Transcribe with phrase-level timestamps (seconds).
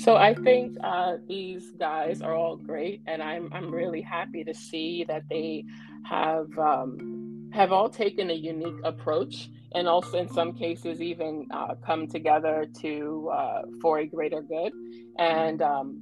[0.00, 4.54] So I think uh, these guys are all great, and I'm I'm really happy to
[4.54, 5.66] see that they
[6.04, 11.74] have um, have all taken a unique approach, and also in some cases even uh,
[11.84, 14.72] come together to uh, for a greater good.
[15.18, 16.00] And um,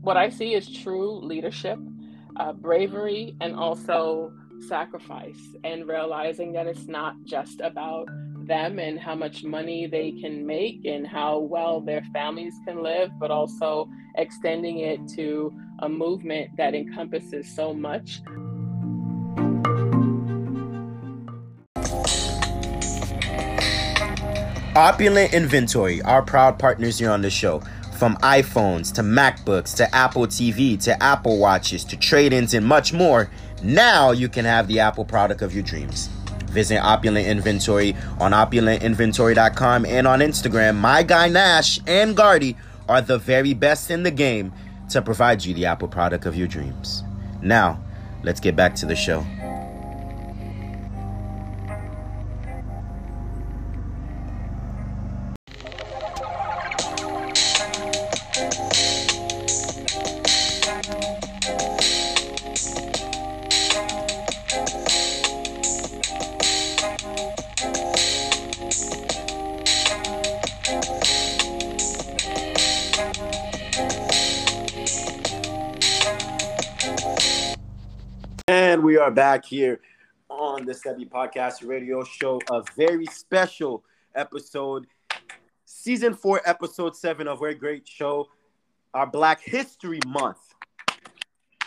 [0.00, 1.78] what I see is true leadership,
[2.36, 4.32] uh, bravery, and also
[4.66, 8.08] sacrifice, and realizing that it's not just about
[8.50, 13.10] them and how much money they can make and how well their families can live,
[13.20, 18.20] but also extending it to a movement that encompasses so much.
[24.74, 27.60] Opulent Inventory, our proud partners here on the show.
[27.98, 32.92] From iPhones to MacBooks to Apple TV to Apple Watches to trade ins and much
[32.92, 33.30] more,
[33.62, 36.08] now you can have the Apple product of your dreams.
[36.50, 40.76] Visit Opulent Inventory on opulentinventory.com and on Instagram.
[40.76, 42.56] My guy Nash and Guardy
[42.88, 44.52] are the very best in the game
[44.90, 47.04] to provide you the Apple product of your dreams.
[47.40, 47.80] Now,
[48.22, 49.24] let's get back to the show.
[79.10, 79.80] Are back here
[80.28, 82.40] on the Sebi Podcast Radio Show.
[82.48, 83.82] A very special
[84.14, 84.86] episode,
[85.64, 88.28] season four, episode seven of our great show,
[88.94, 90.54] our Black History Month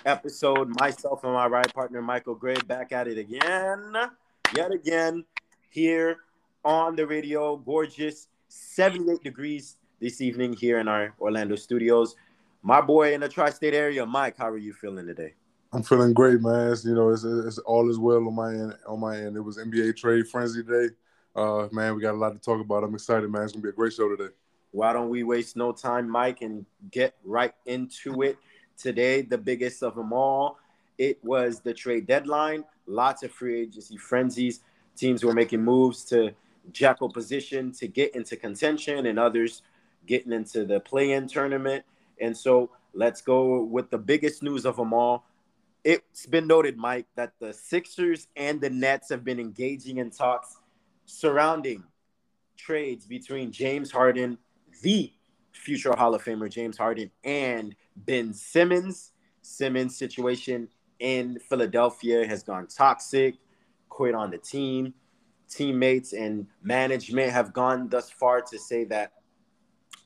[0.05, 0.69] episode.
[0.79, 3.93] Myself and my ride partner Michael Gray back at it again,
[4.55, 5.25] yet again,
[5.69, 6.19] here
[6.63, 7.57] on the radio.
[7.57, 12.15] Gorgeous, 78 degrees this evening here in our Orlando studios.
[12.61, 14.37] My boy in the tri-state area, Mike.
[14.37, 15.33] How are you feeling today?
[15.73, 16.71] I'm feeling great, man.
[16.71, 18.75] It's, you know, it's, it's all is well on my end.
[18.87, 20.89] On my end, it was NBA trade frenzy day.
[21.35, 22.83] Uh, man, we got a lot to talk about.
[22.83, 23.41] I'm excited, man.
[23.41, 24.31] It's gonna be a great show today.
[24.69, 28.37] Why don't we waste no time, Mike, and get right into it?
[28.77, 30.59] Today, the biggest of them all.
[30.99, 32.65] It was the trade deadline.
[32.85, 34.59] Lots of free agency frenzies.
[34.95, 36.35] Teams were making moves to
[36.71, 39.63] jackal position to get into contention, and others
[40.05, 41.83] getting into the play-in tournament.
[42.21, 45.25] And so, let's go with the biggest news of them all
[45.83, 50.57] it's been noted, Mike, that the Sixers and the Nets have been engaging in talks
[51.05, 51.83] surrounding
[52.57, 54.37] trades between James Harden,
[54.81, 55.11] the
[55.51, 59.11] future Hall of Famer James Harden, and Ben Simmons.
[59.41, 63.35] Simmons' situation in Philadelphia has gone toxic,
[63.89, 64.93] quit on the team.
[65.49, 69.11] Teammates and management have gone thus far to say that,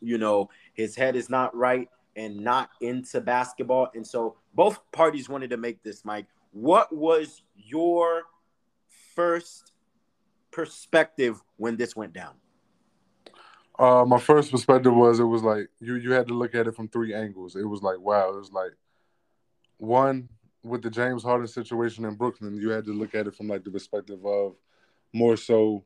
[0.02, 1.88] you know, his head is not right
[2.18, 3.90] and not into basketball.
[3.96, 6.26] And so both parties wanted to make this, Mike.
[6.52, 8.24] What was your
[9.16, 9.72] first
[10.52, 12.34] perspective when this went down?
[13.80, 16.76] Uh, my first perspective was it was like you you had to look at it
[16.76, 17.56] from three angles.
[17.56, 18.72] It was like wow, it was like
[19.78, 20.28] one
[20.68, 23.64] with the James Harden situation in Brooklyn, you had to look at it from like
[23.64, 24.56] the perspective of
[25.14, 25.84] more so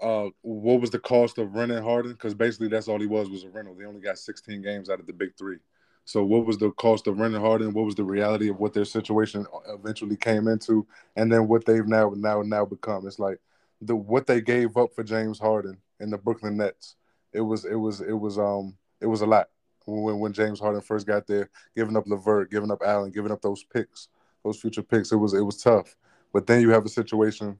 [0.00, 2.12] uh, what was the cost of renting Harden?
[2.12, 3.74] Because basically that's all he was was a rental.
[3.74, 5.58] They only got 16 games out of the big three.
[6.04, 7.74] So what was the cost of renting Harden?
[7.74, 11.86] What was the reality of what their situation eventually came into, and then what they've
[11.86, 13.06] now now now become?
[13.06, 13.40] It's like
[13.82, 16.96] the what they gave up for James Harden and the Brooklyn Nets.
[17.32, 19.48] It was it was it was um it was a lot
[19.86, 23.42] when when James Harden first got there, giving up LeVert, giving up Allen, giving up
[23.42, 24.08] those picks,
[24.44, 25.12] those future picks.
[25.12, 25.94] It was it was tough.
[26.32, 27.58] But then you have a situation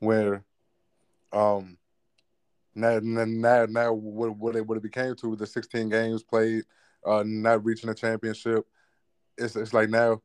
[0.00, 0.42] where
[1.32, 1.78] um
[2.74, 6.64] now now now what what it what it became to the 16 games played
[7.06, 8.66] uh, not reaching a championship.
[9.38, 10.22] It's it's like now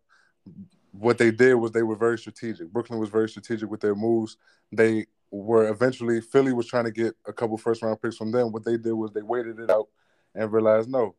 [0.92, 2.72] what they did was they were very strategic.
[2.72, 4.38] Brooklyn was very strategic with their moves.
[4.72, 8.52] They were eventually Philly was trying to get a couple first round picks from them.
[8.52, 9.88] What they did was they waited it out
[10.34, 11.16] and realized no,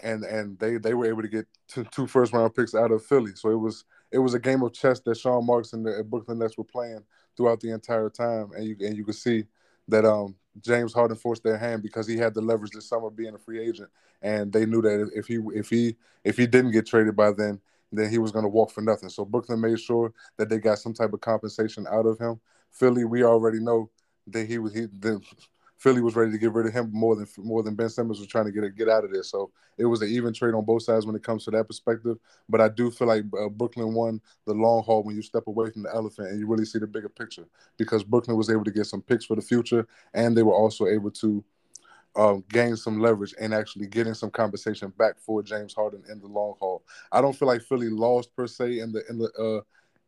[0.00, 3.04] and and they they were able to get two, two first round picks out of
[3.04, 3.32] Philly.
[3.34, 6.38] So it was it was a game of chess that Sean Marks and the Brooklyn
[6.38, 7.04] Nets were playing
[7.36, 9.44] throughout the entire time, and you and you could see
[9.88, 13.34] that um James Harden forced their hand because he had the leverage this summer being
[13.34, 13.90] a free agent,
[14.20, 17.60] and they knew that if he if he if he didn't get traded by then,
[17.90, 19.08] then he was going to walk for nothing.
[19.08, 22.40] So Brooklyn made sure that they got some type of compensation out of him.
[22.70, 23.90] Philly, we already know
[24.28, 25.20] that he was he the
[25.82, 28.28] Philly was ready to get rid of him more than more than Ben Simmons was
[28.28, 29.24] trying to get get out of there.
[29.24, 32.18] So it was an even trade on both sides when it comes to that perspective.
[32.48, 35.70] But I do feel like uh, Brooklyn won the long haul when you step away
[35.70, 37.46] from the elephant and you really see the bigger picture
[37.78, 39.84] because Brooklyn was able to get some picks for the future
[40.14, 41.42] and they were also able to
[42.14, 46.28] um, gain some leverage and actually getting some compensation back for James Harden in the
[46.28, 46.84] long haul.
[47.10, 49.62] I don't feel like Philly lost per se in the in the uh,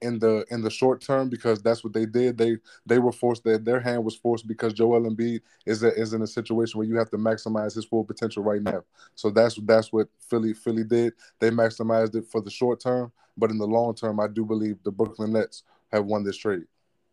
[0.04, 2.38] in the in the short term because that's what they did.
[2.38, 6.12] They they were forced that their hand was forced because Joel Embiid is a, is
[6.12, 8.84] in a situation where you have to maximize his full potential right now.
[9.14, 11.14] So that's that's what Philly Philly did.
[11.40, 14.76] They maximized it for the short term, but in the long term, I do believe
[14.84, 16.64] the Brooklyn Nets have won this trade.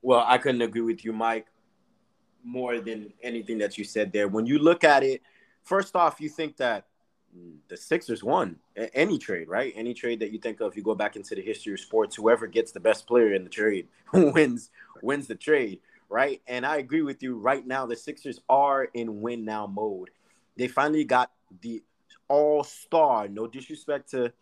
[0.02, 1.48] Well, I couldn't agree with you, Mike
[2.44, 4.28] more than anything that you said there.
[4.28, 5.22] When you look at it,
[5.64, 6.86] first off, you think that
[7.68, 9.74] the Sixers won any trade, right?
[9.76, 12.48] Any trade that you think of, you go back into the history of sports, whoever
[12.48, 14.70] gets the best player in the trade wins
[15.02, 15.80] wins the trade,
[16.10, 16.42] right?
[16.48, 17.38] And I agree with you.
[17.38, 20.10] Right now, the Sixers are in win now mode.
[20.58, 21.32] They finally got
[21.62, 21.82] the
[22.28, 23.28] all star.
[23.28, 24.34] No disrespect to,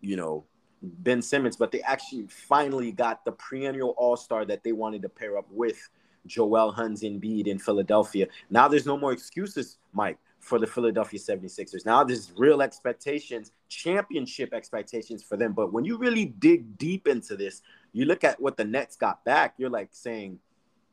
[0.00, 0.44] you know,
[0.82, 5.08] Ben Simmons, but they actually finally got the perennial all star that they wanted to
[5.08, 5.88] pair up with
[6.26, 8.26] Joel Hans Embiid in Philadelphia.
[8.50, 11.84] Now there's no more excuses, Mike, for the Philadelphia 76ers.
[11.84, 15.52] Now there's real expectations, championship expectations for them.
[15.52, 17.62] But when you really dig deep into this,
[17.92, 20.38] you look at what the Nets got back, you're like saying,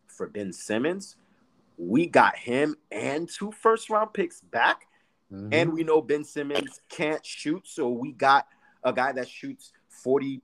[0.08, 1.18] for Ben Simmons,
[1.78, 4.88] we got him and two first round picks back.
[5.32, 5.50] Mm-hmm.
[5.54, 7.68] And we know Ben Simmons can't shoot.
[7.68, 8.48] So we got
[8.84, 9.72] a guy that shoots
[10.04, 10.42] 40%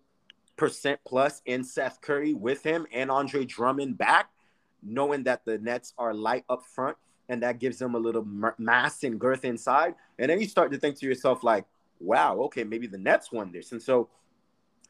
[1.08, 4.30] plus in Seth Curry with him and Andre Drummond back
[4.84, 6.96] knowing that the Nets are light up front
[7.30, 8.28] and that gives them a little
[8.58, 9.96] mass and girth inside.
[10.18, 11.64] And then you start to think to yourself, like,
[12.00, 13.72] wow, okay, maybe the Nets won this.
[13.72, 14.10] And so,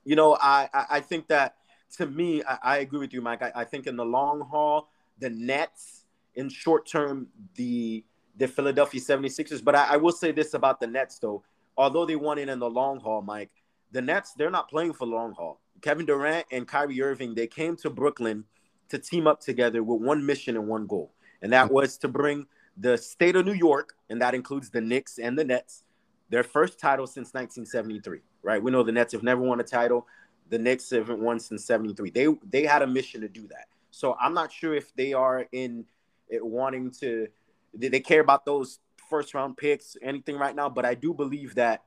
[0.06, 1.56] you know, I, I think that
[1.98, 3.42] to me, I, I agree with you, Mike.
[3.42, 4.90] I, I, think in the long haul,
[5.20, 6.06] the Nets,
[6.36, 8.06] in short term, the
[8.38, 9.62] the Philadelphia 76ers.
[9.62, 11.44] But I, I will say this about the Nets, though.
[11.78, 13.52] Although they won it in the long haul, Mike,
[13.92, 15.60] the Nets, they're not playing for long haul.
[15.82, 18.46] Kevin Durant and Kyrie Irving, they came to Brooklyn–
[18.90, 22.46] to team up together with one mission and one goal, and that was to bring
[22.78, 25.84] the state of New York, and that includes the Knicks and the Nets,
[26.30, 28.20] their first title since 1973.
[28.42, 28.62] Right?
[28.62, 30.08] We know the Nets have never won a title.
[30.50, 32.12] The Knicks haven't won since 73.
[32.12, 33.68] They they had a mission to do that.
[33.92, 35.86] So I'm not sure if they are in
[36.32, 37.28] wanting to
[37.74, 40.70] they care about those first round picks, anything right now.
[40.70, 41.84] But I do believe that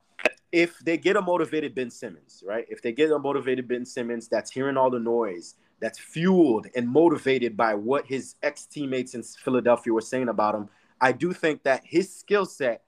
[0.51, 2.65] if they get a motivated Ben Simmons, right?
[2.69, 6.87] If they get a motivated Ben Simmons that's hearing all the noise, that's fueled and
[6.87, 10.69] motivated by what his ex teammates in Philadelphia were saying about him,
[11.01, 12.83] I do think that his skill set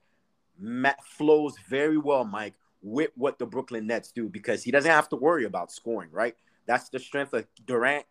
[1.04, 5.16] flows very well, Mike, with what the Brooklyn Nets do because he doesn't have to
[5.16, 6.36] worry about scoring, right?
[6.64, 8.06] That's the strength of Durant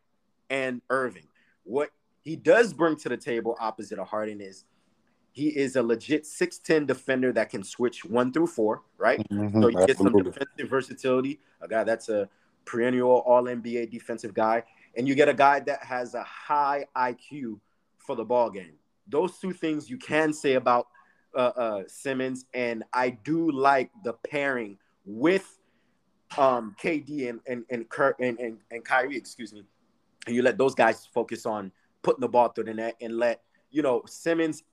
[0.52, 1.30] and Irving.
[1.64, 1.90] What
[2.22, 4.66] he does bring to the table opposite of Harden is
[5.32, 9.20] he is a legit 6'10 defender that can switch one through four, right?
[9.32, 11.40] Mm-hmm, so you get some defensive versatility.
[11.60, 12.30] A guy that's a
[12.66, 14.64] perennial all NBA defensive guy
[14.96, 17.60] and you get a guy that has a high IQ
[17.98, 18.74] for the ball game.
[19.08, 20.88] Those two things you can say about
[21.36, 25.60] uh, uh, Simmons, and I do like the pairing with
[26.38, 29.64] um, KD and and and, Kurt and, and and Kyrie, excuse me,
[30.26, 31.72] and you let those guys focus on
[32.02, 34.64] putting the ball through the net and let you know Simmons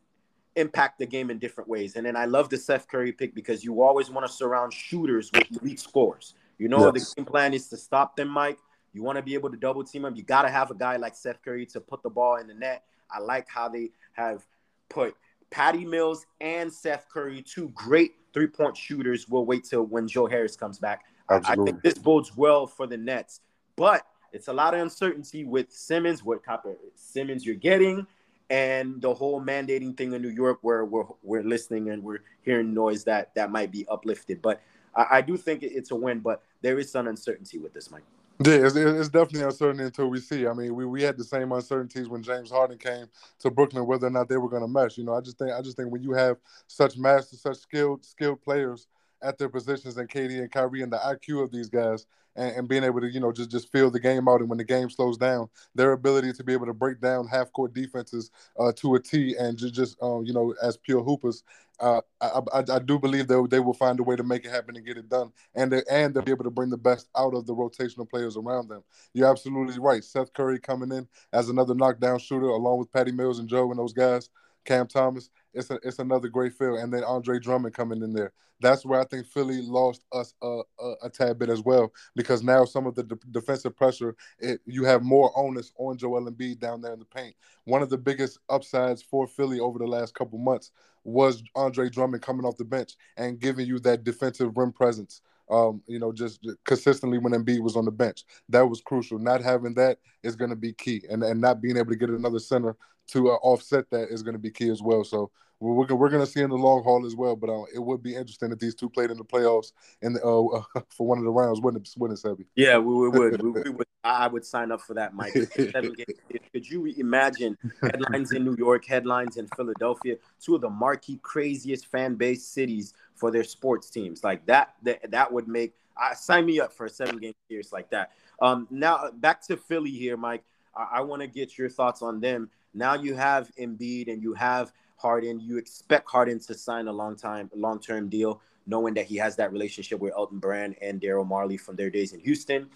[0.55, 1.97] impact the game in different ways.
[1.97, 5.31] And then I love the Seth Curry pick because you always want to surround shooters
[5.33, 6.35] with elite scores.
[6.63, 7.11] You know yes.
[7.11, 8.59] the game plan is to stop them, Mike,
[8.93, 10.15] you want to be able to double team him.
[10.15, 12.55] You got to have a guy like Seth Curry to put the ball in the
[12.55, 12.85] net.
[13.11, 14.47] I like how they have
[14.89, 15.17] put
[15.51, 19.29] Patty Mills and Seth Curry, two great three point shooters.
[19.29, 21.03] We'll wait till when Joe Harris comes back.
[21.29, 21.63] Absolutely.
[21.63, 23.41] I think this bodes well for the Nets,
[23.75, 28.07] but it's a lot of uncertainty with Simmons, what type of Simmons you're getting,
[28.51, 32.73] and the whole mandating thing in New York, where we're we're listening and we're hearing
[32.73, 34.41] noise that that might be uplifted.
[34.41, 34.63] But
[34.95, 38.05] I, I do think it's a win, but there is some uncertainty with this, Mike.
[38.45, 40.47] Yeah, it's, it's definitely uncertainty until we see.
[40.47, 43.07] I mean, we, we had the same uncertainties when James Harden came
[43.41, 44.99] to Brooklyn, whether or not they were going to mesh.
[44.99, 48.05] You know, I just think I just think when you have such master, such skilled
[48.05, 48.89] skilled players
[49.23, 52.69] at their positions, and KD and Kyrie, and the IQ of these guys, and, and,
[52.69, 54.91] being able to you know just just feel the game out, and when the game
[54.91, 58.95] slows down, their ability to be able to break down half court defenses uh, to
[58.97, 61.45] a T, and just just um, you know as pure hoopers,
[61.83, 64.51] uh, I, I, I, do believe that they will find a way to make it
[64.51, 67.09] happen and get it done, and they, and they'll be able to bring the best
[67.17, 68.85] out of the rotational players around them.
[69.15, 70.05] You're absolutely right.
[70.05, 73.79] Seth Curry coming in as another knockdown shooter, along with Patty Mills and Joe and
[73.79, 74.31] those guys
[74.65, 78.33] Cam Thomas, it's a, it's another great field, and then Andre Drummond coming in there.
[78.61, 82.45] That's where I think Philly lost us a, a, a tad bit as well because
[82.45, 86.61] now some of the de- defensive pressure, it, you have more onus on Joel Embiid
[86.61, 87.35] down there in the paint.
[87.65, 90.71] One of the biggest upsides for Philly over the last couple months
[91.03, 95.83] was Andre Drummond coming off the bench and giving you that defensive rim presence um,
[95.87, 98.25] you know, just consistently when Embiid was on the bench.
[98.49, 99.19] That was crucial.
[99.19, 102.09] Not having that is going to be key, and and not being able to get
[102.09, 102.77] another center
[103.09, 105.05] to uh, offset that is going to be key as well.
[105.05, 105.31] So
[105.61, 107.37] we're we're, we're going to see in the long haul as well.
[107.37, 110.81] But uh, it would be interesting if these two played in the playoffs and uh,
[110.89, 112.47] for one of the rounds, wouldn't it, wouldn't it Sebi?
[112.57, 113.43] Yeah, we, we would.
[113.43, 113.87] we, we, would.
[114.05, 115.33] I would sign up for that, Mike.
[115.55, 121.87] Could you imagine headlines in New York, headlines in Philadelphia, two of the marquee, craziest
[121.87, 124.25] fan base cities for their sports teams?
[124.25, 125.75] Like that, that, that would make.
[125.97, 128.11] I sign me up for a seven game series like that.
[128.41, 130.43] Um, now back to Philly here, Mike.
[130.75, 132.51] I, I want to get your thoughts on them.
[132.75, 135.41] Now you have Embiid and you have Harden.
[135.41, 139.37] You expect Harden to sign a long time, long term deal, knowing that he has
[139.37, 142.69] that relationship with Elton Brand and Daryl Morey from their days in Houston.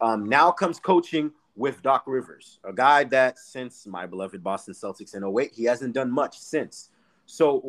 [0.00, 5.14] Um, now comes coaching with Doc Rivers, a guy that since my beloved Boston Celtics
[5.14, 6.88] in 08, he hasn't done much since.
[7.26, 7.60] So,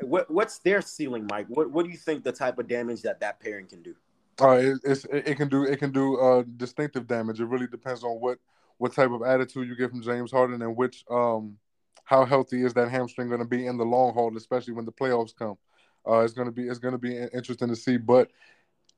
[0.00, 1.46] what's their ceiling, Mike?
[1.48, 3.94] What, what do you think the type of damage that that pairing can do?
[4.40, 7.40] Uh, it, it can do it can do uh, distinctive damage.
[7.40, 8.38] It really depends on what
[8.78, 11.56] what type of attitude you get from James Harden and which um
[12.04, 14.92] how healthy is that hamstring going to be in the long haul, especially when the
[14.92, 15.58] playoffs come.
[16.08, 18.30] Uh, it's going to be it's going to be interesting to see, but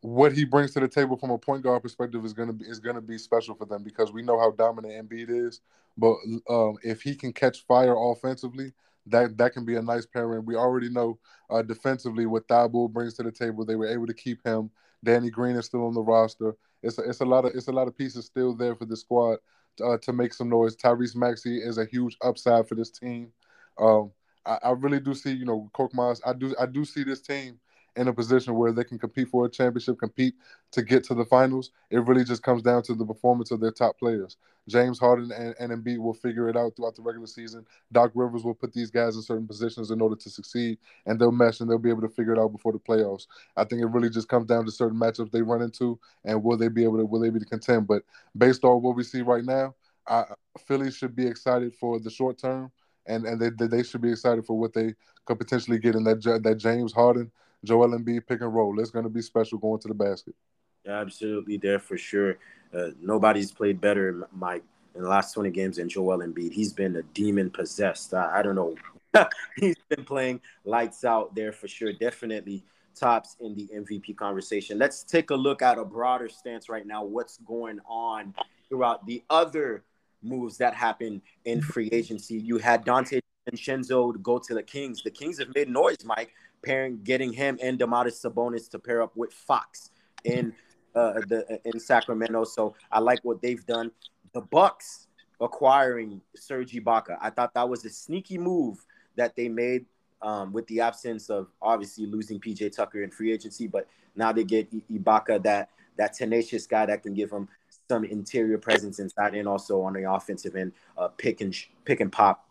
[0.02, 2.66] what he brings to the table from a point guard perspective is going to be
[2.66, 5.60] is going to be special for them because we know how dominant Embiid is.
[5.96, 6.16] But
[6.48, 8.72] um, if he can catch fire offensively,
[9.06, 10.44] that that can be a nice pairing.
[10.44, 11.18] We already know
[11.50, 13.64] uh, defensively what Thybulle brings to the table.
[13.64, 14.70] They were able to keep him.
[15.02, 16.54] Danny Green is still on the roster.
[16.82, 18.96] It's a, it's a lot of it's a lot of pieces still there for the
[18.96, 19.38] squad
[19.80, 20.76] uh, to make some noise.
[20.76, 23.32] Tyrese Maxey is a huge upside for this team.
[23.78, 24.10] Um,
[24.44, 26.20] I, I, really do see, you know, Korkmaz.
[26.26, 27.60] I do I do see this team
[27.98, 30.34] in a position where they can compete for a championship, compete
[30.70, 31.72] to get to the finals.
[31.90, 34.36] It really just comes down to the performance of their top players.
[34.68, 37.66] James Harden and, and Embiid will figure it out throughout the regular season.
[37.90, 41.32] Doc Rivers will put these guys in certain positions in order to succeed, and they'll
[41.32, 43.26] mesh and they'll be able to figure it out before the playoffs.
[43.56, 46.56] I think it really just comes down to certain matchups they run into, and will
[46.56, 47.88] they be able to will they be to contend?
[47.88, 48.02] But
[48.36, 49.74] based on what we see right now,
[50.06, 50.24] I,
[50.66, 52.70] Philly should be excited for the short term,
[53.06, 56.22] and and they they should be excited for what they could potentially get in that
[56.44, 57.32] that James Harden
[57.64, 58.78] Joel Embiid pick and roll.
[58.80, 60.34] It's going to be special going to the basket.
[60.86, 62.38] Absolutely, there for sure.
[62.74, 66.52] Uh, nobody's played better, Mike, in the last 20 games than Joel Embiid.
[66.52, 68.14] He's been a demon possessed.
[68.14, 68.76] I, I don't know.
[69.56, 71.92] He's been playing lights out there for sure.
[71.92, 72.62] Definitely
[72.94, 74.78] tops in the MVP conversation.
[74.78, 77.04] Let's take a look at a broader stance right now.
[77.04, 78.34] What's going on
[78.68, 79.84] throughout the other
[80.22, 82.36] moves that happened in free agency?
[82.36, 85.02] You had Donte DiVincenzo go to the Kings.
[85.02, 89.16] The Kings have made noise, Mike pairing, getting him and Domantas Sabonis to pair up
[89.16, 89.90] with Fox
[90.24, 90.52] in
[90.94, 92.44] uh, the in Sacramento.
[92.44, 93.90] So I like what they've done.
[94.32, 95.06] The Bucks
[95.40, 97.16] acquiring Serge Ibaka.
[97.20, 98.84] I thought that was a sneaky move
[99.16, 99.86] that they made
[100.22, 103.86] um, with the absence of obviously losing PJ Tucker in free agency, but
[104.16, 107.48] now they get Ibaka, that that tenacious guy that can give them
[107.88, 112.12] some interior presence inside and also on the offensive end, uh, pick and pick and
[112.12, 112.46] pop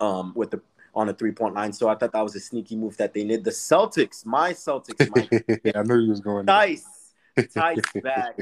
[0.00, 0.60] um, with the
[0.96, 1.72] on a three point line.
[1.72, 3.44] So I thought that was a sneaky move that they did.
[3.44, 5.28] The Celtics, my Celtics, my,
[5.78, 6.46] I knew he was going.
[6.46, 8.38] Nice, Theis back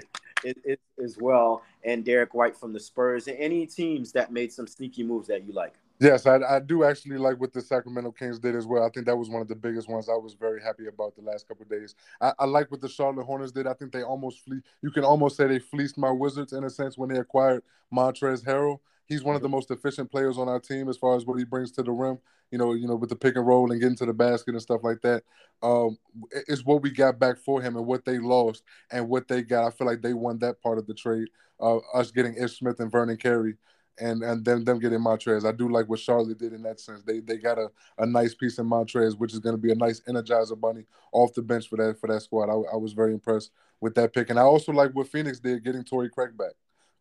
[1.03, 3.27] as well, and Derrick White from the Spurs.
[3.27, 5.75] And any teams that made some sneaky moves that you like?
[6.05, 8.85] Yes, I, I do actually like what the Sacramento Kings did as well.
[8.85, 11.23] I think that was one of the biggest ones I was very happy about the
[11.23, 11.95] last couple days.
[12.21, 13.67] I, I, like what the Charlotte Hornets did.
[13.67, 16.71] I think they almost fle- you can almost say they fleeced my Wizards in a
[16.71, 18.81] sense when they acquired Montrezl Harrell.
[19.07, 21.45] He's one of the most efficient players on our team as far as what he
[21.45, 22.19] brings to the rim
[22.51, 24.63] you know, you know, with the pick and roll and getting to the basket and
[24.63, 25.25] stuff like that.
[25.63, 25.99] Um,
[26.47, 29.67] it's what we got back for him and what they lost and what they got.
[29.67, 31.29] I feel like they won that part of the trade.
[31.61, 33.55] Uh, us getting Ish Smith and Vernon Carey
[33.99, 35.47] and and then them getting Montrez.
[35.47, 37.03] I do like what Charlotte did in that sense.
[37.03, 39.77] They they got a, a nice piece in Montrez, which is going to be a
[39.77, 42.51] nice energizer bunny off the bench for that for that squad.
[42.51, 45.65] I, I was very impressed with that pick, and I also like what Phoenix did
[45.65, 46.53] getting Torrey Craig back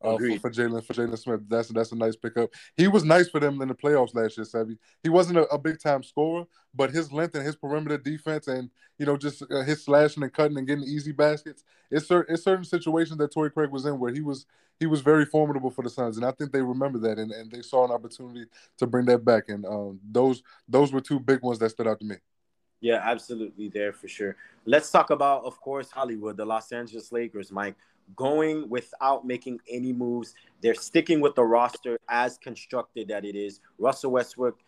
[0.04, 1.42] uh, for, for Jalen for Jalen Smith.
[1.48, 2.50] That's that's a nice pickup.
[2.76, 4.78] He was nice for them in the playoffs last year, Sebi.
[5.02, 8.70] He wasn't a, a big time scorer, but his length and his perimeter defense, and
[8.98, 11.64] you know just uh, his slashing and cutting and getting easy baskets.
[11.90, 14.46] It's certain it's certain situations that Torrey Craig was in where he was
[14.80, 17.52] he was very formidable for the Suns, and I think they remember that, and, and
[17.52, 18.46] they saw an opportunity
[18.78, 19.50] to bring that back.
[19.50, 22.16] And um, those those were two big ones that stood out to me.
[22.82, 24.36] Yeah, absolutely, there for sure.
[24.66, 27.76] Let's talk about, of course, Hollywood, the Los Angeles Lakers, Mike
[28.16, 30.36] going without making any moves.
[30.62, 33.60] They're sticking with the roster as constructed that it is.
[33.78, 34.60] Russell Westbrook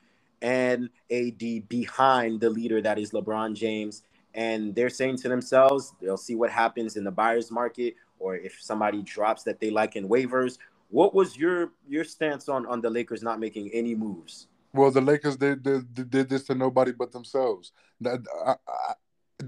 [0.42, 4.04] and AD behind the leader that is LeBron James.
[4.34, 8.58] And they're saying to themselves, they'll see what happens in the buyer's market or if
[8.62, 10.58] somebody drops that they like in waivers.
[10.90, 14.48] What was your your stance on on the Lakers not making any moves?
[14.74, 17.72] Well, the Lakers did did, did this to nobody but themselves.
[18.02, 18.56] That I,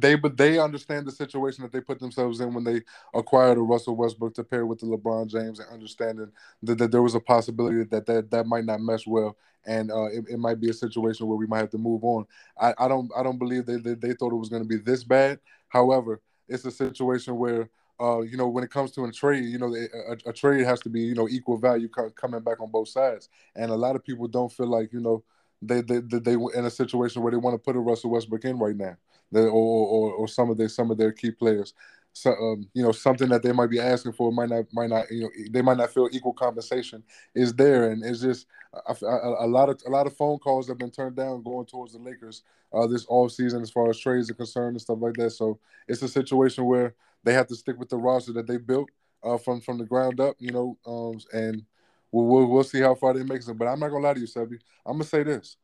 [0.02, 2.82] they but they understand the situation that they put themselves in when they
[3.14, 6.32] acquired a Russell Westbrook to pair with the LeBron James and understanding
[6.64, 9.38] that, that there was a possibility that that, that might not mesh well
[9.68, 12.26] and uh, it, it, might be a situation where we might have to move on.
[12.60, 14.78] I, I don't I don't believe they, they, they thought it was going to be
[14.78, 15.40] this bad.
[15.68, 19.58] However, it's a situation where uh, you know when it comes to a trade, you
[19.58, 22.72] know a, a trade has to be you know equal value co- coming back on
[22.72, 25.24] both sides, and a lot of people don't feel like you know
[25.62, 28.46] they they they, they in a situation where they want to put a Russell Westbrook
[28.46, 28.96] in right now
[29.34, 31.74] or, or, or some of their some of their key players.
[32.14, 35.10] So, um, you know, something that they might be asking for might not might not
[35.12, 37.04] you know they might not feel equal compensation
[37.36, 38.48] is there, and it's just
[38.88, 42.00] a, lot of a lot of phone calls have been turned down going towards the
[42.00, 42.42] Lakers
[42.74, 45.32] uh, this off season as far as trades are concerned and stuff like that.
[45.32, 48.90] So it's a situation where they have to stick with the roster that they built
[49.24, 51.64] uh, from from the ground up, you know, um, and
[52.12, 53.58] we'll, we'll, we'll see how far they make it.
[53.58, 54.60] But I'm not gonna lie to you, Sebi.
[54.86, 55.58] I'm gonna say this: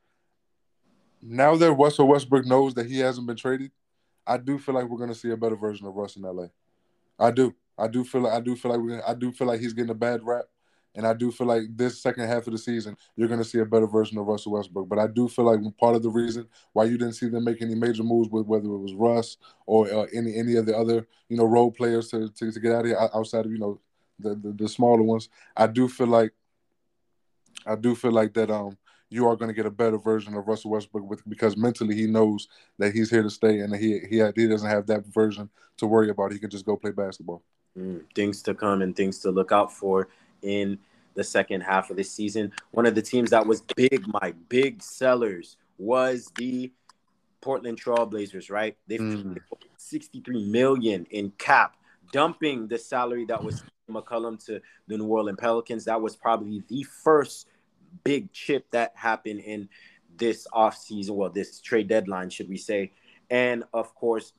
[1.25, 3.71] now that Russell Westbrook knows that he hasn't been traded,
[4.25, 6.47] I do feel like we're going to see a better version of Russ in LA.
[7.19, 7.53] I do.
[7.77, 9.89] I do feel like I do feel like we're I do feel like he's getting
[9.89, 10.45] a bad rap,
[10.95, 13.59] and I do feel like this second half of the season you're going to see
[13.59, 14.87] a better version of Russell Westbrook.
[14.87, 17.61] But I do feel like part of the reason why you didn't see them make
[17.61, 21.07] any major moves with whether it was Russ or uh, any any of the other
[21.29, 23.79] you know role players to, to, to get out of here outside of you know
[24.19, 26.31] the, the the smaller ones, I do feel like
[27.65, 28.77] I do feel like that um
[29.13, 32.08] you are going to get a better version of Russell Westbrook with, because mentally he
[32.08, 32.48] knows
[32.79, 36.10] that he's here to stay and he he he doesn't have that version to worry
[36.10, 36.34] about.
[36.34, 37.43] He can just go play basketball.
[37.77, 40.08] Mm, things to come and things to look out for
[40.41, 40.79] in
[41.13, 42.51] the second half of the season.
[42.72, 46.72] One of the teams that was big, my big sellers was the
[47.39, 48.50] Portland Trailblazers.
[48.50, 49.38] Right, they mm.
[49.77, 51.75] 63 million in cap,
[52.12, 55.86] dumping the salary that was McCollum to the New Orleans Pelicans.
[55.86, 57.48] That was probably the first
[58.03, 59.69] big chip that happened in
[60.17, 62.91] this offseason, well, this trade deadline, should we say.
[63.29, 64.33] And of course,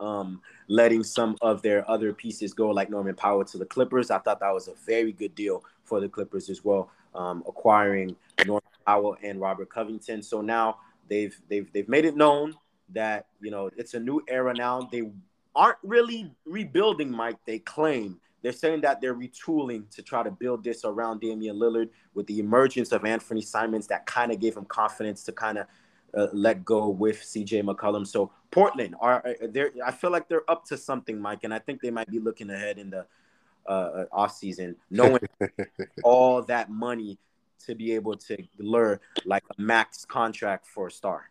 [0.00, 4.10] um, letting some of their other pieces go, like Norman Powell to the Clippers.
[4.10, 8.16] I thought that was a very good deal for the Clippers as well, um, acquiring
[8.46, 10.22] Norman Powell and Robert Covington.
[10.22, 10.78] So now
[11.08, 12.54] they've they've they've made it known
[12.90, 14.88] that you know it's a new era now.
[14.90, 15.10] They
[15.54, 17.38] aren't really rebuilding, Mike.
[17.46, 21.90] They claim they're saying that they're retooling to try to build this around Damian Lillard
[22.14, 25.66] with the emergence of Anthony Simons that kind of gave him confidence to kind of
[26.16, 28.06] uh, let go with CJ McCollum.
[28.06, 29.70] So Portland are there.
[29.84, 32.50] I feel like they're up to something, Mike, and I think they might be looking
[32.50, 33.06] ahead in the
[33.66, 35.20] uh, off season, knowing
[36.04, 37.18] all that money
[37.66, 41.30] to be able to lure like a max contract for a star.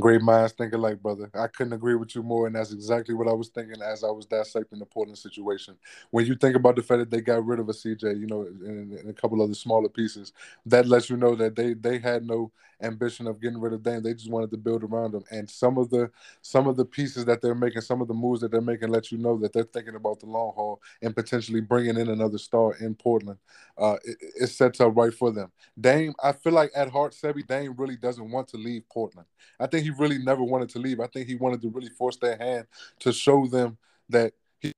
[0.00, 1.28] Great minds think alike, brother.
[1.34, 4.10] I couldn't agree with you more, and that's exactly what I was thinking as I
[4.10, 5.76] was dissecting the Portland situation.
[6.12, 8.42] When you think about the fact that they got rid of a CJ, you know,
[8.42, 10.32] and, and a couple other smaller pieces,
[10.66, 14.04] that lets you know that they they had no ambition of getting rid of Dame.
[14.04, 15.24] They just wanted to build around him.
[15.32, 18.40] And some of the some of the pieces that they're making, some of the moves
[18.42, 21.60] that they're making, let you know that they're thinking about the long haul and potentially
[21.60, 23.38] bringing in another star in Portland.
[23.76, 25.50] Uh, it, it sets up right for them.
[25.80, 29.26] Dame, I feel like at heart, Sebi, Dame really doesn't want to leave Portland.
[29.60, 31.00] I think he really never wanted to leave.
[31.00, 32.66] I think he wanted to really force their hand
[33.00, 34.72] to show them that he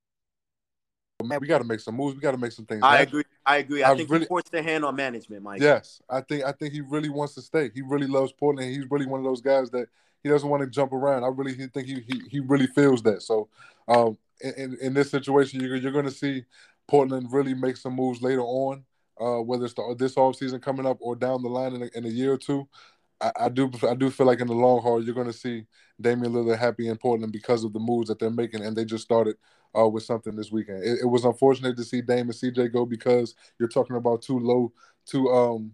[1.24, 2.14] man, we got to make some moves.
[2.14, 2.82] We got to make some things.
[2.82, 3.08] I happen.
[3.08, 3.24] agree.
[3.44, 3.82] I agree.
[3.82, 5.60] I, I think really, he forced their hand on management, Mike.
[5.60, 7.70] Yes, I think I think he really wants to stay.
[7.74, 8.70] He really loves Portland.
[8.70, 9.88] He's really one of those guys that
[10.22, 11.24] he doesn't want to jump around.
[11.24, 13.22] I really think he he, he really feels that.
[13.22, 13.48] So,
[13.88, 16.44] um, in, in this situation, you're you're going to see
[16.88, 18.84] Portland really make some moves later on.
[19.20, 21.90] Uh, whether it's the, this off season coming up or down the line in a,
[21.94, 22.66] in a year or two,
[23.20, 25.66] I, I, do I do feel like in the long haul you're going to see
[26.00, 29.04] Damian Lillard happy in Portland because of the moves that they're making, and they just
[29.04, 29.36] started
[29.78, 30.82] uh, with something this weekend.
[30.82, 34.38] It, it, was unfortunate to see Dame and CJ go because you're talking about two
[34.38, 34.72] low,
[35.06, 35.72] two um,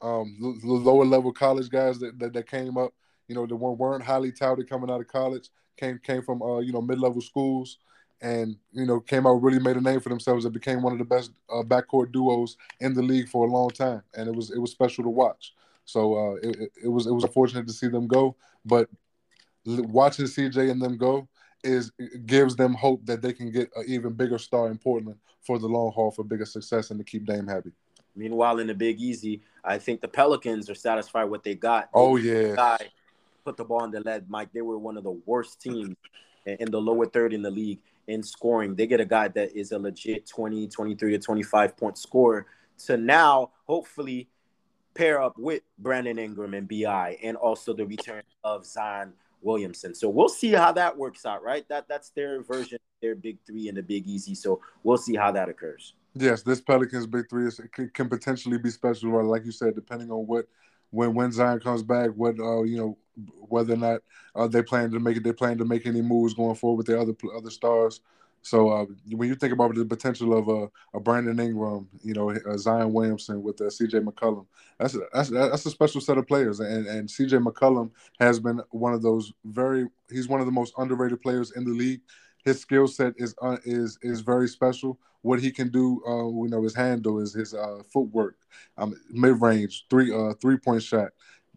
[0.00, 2.92] um, lower level college guys that, that, that came up.
[3.28, 5.50] You know, that weren't highly touted coming out of college.
[5.76, 7.78] Came came from uh, you know mid level schools,
[8.22, 10.46] and you know came out really made a name for themselves.
[10.46, 13.68] It became one of the best uh, backcourt duos in the league for a long
[13.68, 15.52] time, and it was it was special to watch.
[15.88, 18.90] So uh, it, it was it was unfortunate to see them go, but
[19.64, 21.26] watching CJ and them go
[21.64, 21.90] is
[22.26, 25.66] gives them hope that they can get an even bigger star in Portland for the
[25.66, 27.72] long haul for bigger success and to keep Dame happy.
[28.14, 31.88] Meanwhile, in the Big Easy, I think the Pelicans are satisfied with what they got.
[31.94, 32.78] Oh yeah, guy
[33.42, 34.28] put the ball in the lead.
[34.28, 35.96] Mike, they were one of the worst teams
[36.44, 38.74] in the lower third in the league in scoring.
[38.74, 42.46] They get a guy that is a legit 20, 23 to 25 point scorer
[42.84, 44.28] to now hopefully
[44.98, 49.94] pair up with Brandon Ingram and BI, and also the return of Zion Williamson.
[49.94, 51.66] So we'll see how that works out, right?
[51.68, 54.34] That that's their version, their big three and the big easy.
[54.34, 55.94] So we'll see how that occurs.
[56.14, 60.10] Yes, this Pelicans big three is, can, can potentially be special, like you said, depending
[60.10, 60.46] on what
[60.90, 62.98] when when Zion comes back, what uh you know
[63.48, 64.00] whether or not
[64.34, 66.86] uh, they plan to make it, they plan to make any moves going forward with
[66.86, 68.00] their other other stars.
[68.48, 72.30] So uh, when you think about the potential of a, a Brandon Ingram, you know,
[72.30, 74.00] a Zion Williamson with uh, C.J.
[74.00, 74.46] McCollum,
[74.78, 77.36] that's a, that's that's a special set of players, and and C.J.
[77.38, 79.86] McCollum has been one of those very.
[80.10, 82.00] He's one of the most underrated players in the league.
[82.42, 84.98] His skill set is uh, is is very special.
[85.20, 88.38] What he can do, uh, you know, his handle is his uh, footwork,
[88.78, 91.10] um, mid range, three uh, three point shot.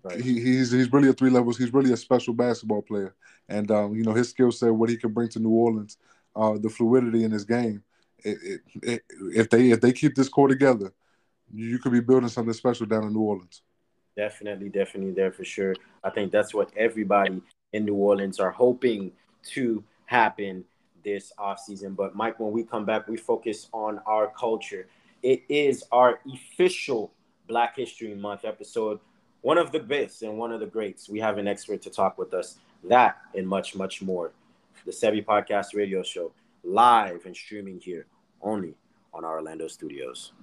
[0.03, 0.19] Right.
[0.19, 1.57] He, he's he's really a three levels.
[1.57, 3.15] He's really a special basketball player,
[3.47, 5.97] and um, you know his skill set, what he can bring to New Orleans
[6.35, 7.83] uh, the fluidity in this game.
[8.23, 9.01] It, it, it,
[9.35, 10.93] if they if they keep this core together,
[11.51, 13.61] you could be building something special down in New Orleans.
[14.15, 15.75] Definitely, definitely there for sure.
[16.03, 17.41] I think that's what everybody
[17.73, 19.11] in New Orleans are hoping
[19.53, 20.65] to happen
[21.03, 21.95] this offseason.
[21.95, 24.87] But Mike, when we come back, we focus on our culture.
[25.23, 27.13] It is our official
[27.47, 28.99] Black History Month episode.
[29.41, 31.09] One of the best and one of the greats.
[31.09, 32.57] We have an expert to talk with us.
[32.83, 34.31] That and much, much more
[34.85, 38.07] the Sebi Podcast Radio Show, live and streaming here
[38.41, 38.75] only
[39.13, 40.33] on our Orlando studios.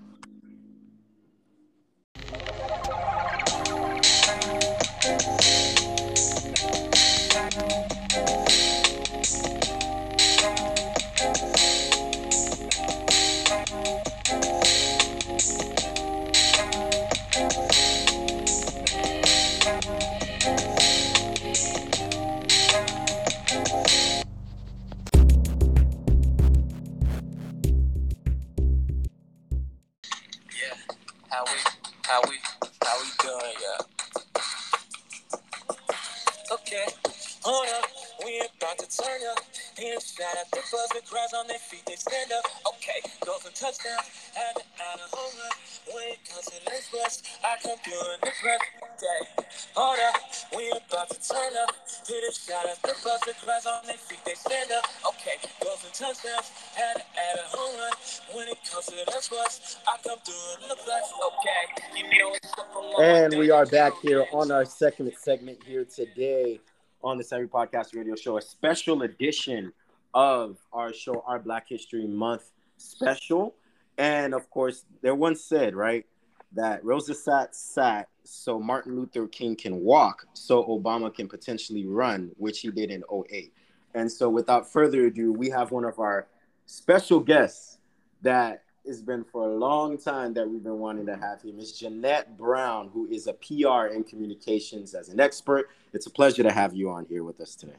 [63.59, 66.61] Are back here on our second segment here today
[67.03, 69.73] on the Sebi Podcast Radio Show, a special edition
[70.15, 73.57] of our show, our Black History Month special.
[73.99, 76.07] And of course, there once said, right,
[76.53, 82.31] that Rosa sat sat so Martin Luther King can walk, so Obama can potentially run,
[82.37, 83.53] which he did in 08.
[83.93, 86.29] And so, without further ado, we have one of our
[86.67, 87.79] special guests
[88.23, 91.53] that it's been for a long time that we've been wanting to have here.
[91.53, 95.69] Miss Jeanette Brown, who is a PR and communications as an expert.
[95.93, 97.77] It's a pleasure to have you on here with us today.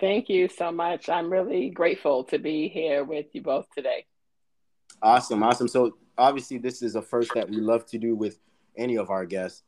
[0.00, 1.08] Thank you so much.
[1.08, 4.04] I'm really grateful to be here with you both today.
[5.00, 5.68] Awesome, awesome.
[5.68, 8.38] So obviously, this is a first that we love to do with
[8.76, 9.62] any of our guests.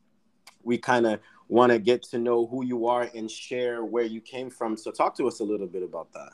[0.61, 4.19] We kind of want to get to know who you are and share where you
[4.19, 4.75] came from.
[4.75, 6.31] So talk to us a little bit about that.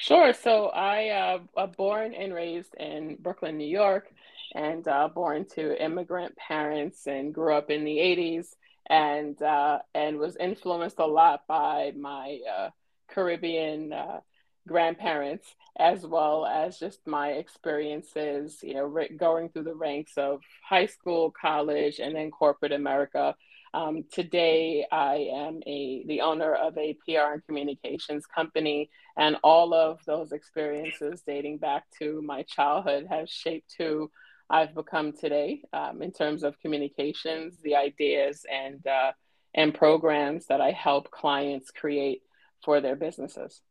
[0.00, 0.32] Sure.
[0.32, 4.10] So I uh, was born and raised in Brooklyn, New York,
[4.54, 8.56] and uh, born to immigrant parents, and grew up in the '80s,
[8.88, 12.70] and uh, and was influenced a lot by my uh,
[13.10, 14.20] Caribbean uh,
[14.66, 20.86] grandparents, as well as just my experiences, you know, going through the ranks of high
[20.86, 23.36] school, college, and then corporate America.
[23.72, 29.74] Um, today, I am a the owner of a PR and communications company, and all
[29.74, 34.10] of those experiences dating back to my childhood have shaped who
[34.48, 39.12] I've become today um, in terms of communications, the ideas and uh,
[39.54, 42.22] and programs that I help clients create
[42.64, 43.62] for their businesses.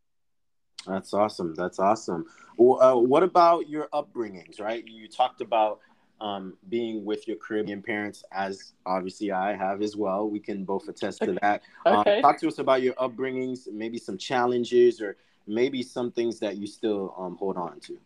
[0.87, 1.55] That's awesome.
[1.55, 2.25] That's awesome.
[2.57, 4.61] Well, uh, what about your upbringings?
[4.61, 5.79] Right, you talked about
[6.21, 10.29] um, being with your Caribbean parents, as obviously I have as well.
[10.29, 11.61] We can both attest to that.
[11.85, 12.17] Um, okay.
[12.17, 16.57] Um, talk to us about your upbringings, maybe some challenges, or maybe some things that
[16.57, 17.97] you still um, hold on to.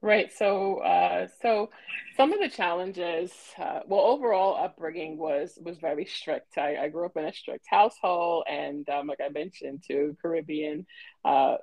[0.00, 0.30] Right.
[0.30, 1.70] So, uh, so
[2.14, 6.58] some of the challenges, uh, well, overall upbringing was was very strict.
[6.58, 10.84] I, I grew up in a strict household, and um, like I mentioned, to Caribbean
[11.24, 11.56] uh,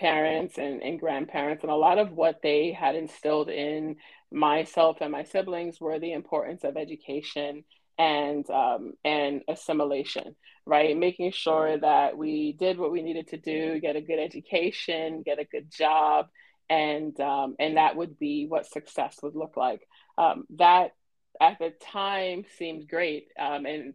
[0.00, 3.96] parents and, and grandparents, and a lot of what they had instilled in
[4.32, 7.64] myself and my siblings were the importance of education
[7.98, 10.34] and um, and assimilation,
[10.64, 10.96] right?
[10.96, 15.38] Making sure that we did what we needed to do, get a good education, get
[15.38, 16.28] a good job,
[16.70, 19.86] and um, and that would be what success would look like.
[20.16, 20.92] Um, that
[21.40, 23.28] at the time seemed great.
[23.38, 23.94] Um, and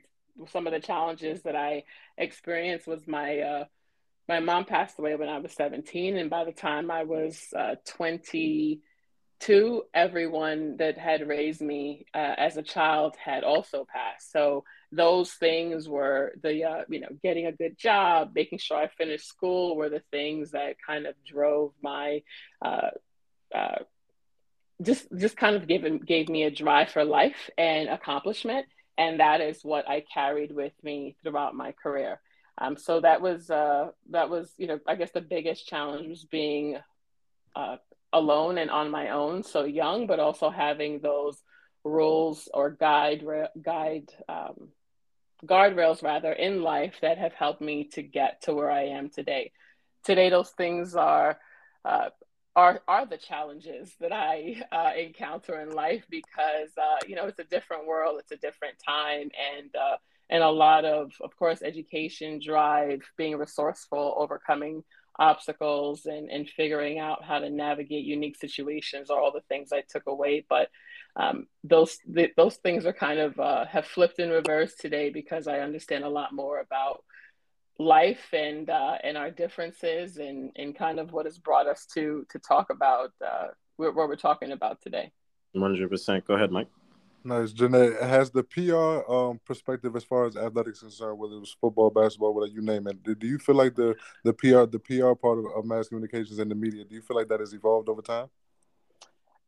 [0.49, 1.83] some of the challenges that I
[2.17, 3.65] experienced was my uh,
[4.27, 7.75] my mom passed away when I was 17, and by the time I was uh,
[7.85, 14.31] 22, everyone that had raised me uh, as a child had also passed.
[14.31, 18.87] So those things were the uh, you know getting a good job, making sure I
[18.87, 22.21] finished school were the things that kind of drove my
[22.63, 22.91] uh,
[23.53, 23.83] uh,
[24.81, 28.65] just just kind of gave gave me a drive for life and accomplishment,
[28.97, 32.19] and that is what I carried with me throughout my career.
[32.57, 36.23] Um, so that was uh, that was you know I guess the biggest challenge was
[36.23, 36.77] being
[37.55, 37.77] uh,
[38.13, 41.41] alone and on my own, so young, but also having those
[41.83, 43.23] rules or guide
[43.61, 44.69] guide um,
[45.45, 49.51] guardrails rather in life that have helped me to get to where I am today.
[50.03, 51.37] Today, those things are
[51.83, 52.09] uh,
[52.55, 57.39] are are the challenges that I uh, encounter in life because uh, you know it's
[57.39, 59.97] a different world, it's a different time, and uh,
[60.29, 64.83] and a lot of of course education, drive, being resourceful, overcoming
[65.17, 69.81] obstacles, and and figuring out how to navigate unique situations are all the things I
[69.81, 70.45] took away.
[70.47, 70.69] But
[71.15, 75.47] um, those th- those things are kind of uh, have flipped in reverse today because
[75.47, 77.03] I understand a lot more about
[77.77, 82.25] life and uh, and our differences and and kind of what has brought us to
[82.31, 85.11] to talk about uh, what we're talking about today.
[85.53, 86.25] One hundred percent.
[86.25, 86.67] Go ahead, Mike.
[87.25, 87.99] Nice, Janae.
[88.01, 92.35] Has the PR um, perspective as far as athletics concerned, whether it was football, basketball,
[92.35, 95.45] whatever you name it, do you feel like the the PR the PR part of,
[95.57, 98.27] of mass communications and the media, do you feel like that has evolved over time?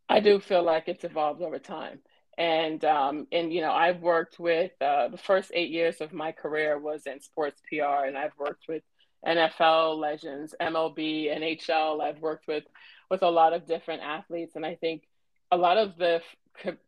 [0.10, 2.00] I do feel like it's evolved over time
[2.38, 6.32] and um, and you know I've worked with uh, the first eight years of my
[6.32, 8.84] career was in sports PR, and I've worked with
[9.26, 12.02] NFL legends, MLB, NHL.
[12.02, 12.64] I've worked with
[13.10, 15.04] with a lot of different athletes, and I think
[15.52, 16.22] a lot of the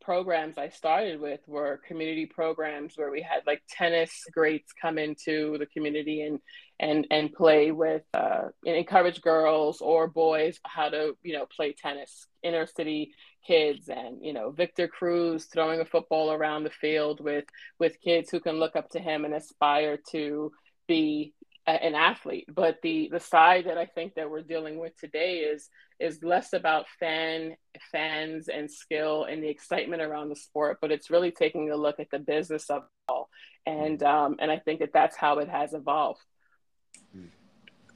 [0.02, 5.58] programs I started with were community programs where we had like tennis greats come into
[5.58, 6.40] the community and
[6.80, 11.74] and and play with uh, and encourage girls or boys how to you know play
[11.74, 12.28] tennis.
[12.42, 13.12] Inner city
[13.46, 17.46] kids and you know Victor Cruz throwing a football around the field with
[17.80, 20.52] with kids who can look up to him and aspire to
[20.88, 21.34] be
[21.68, 25.70] an athlete but the the side that i think that we're dealing with today is
[26.00, 27.56] is less about fan
[27.92, 32.00] fans and skill and the excitement around the sport but it's really taking a look
[32.00, 33.30] at the business of it all.
[33.66, 36.22] And um, and i think that that's how it has evolved.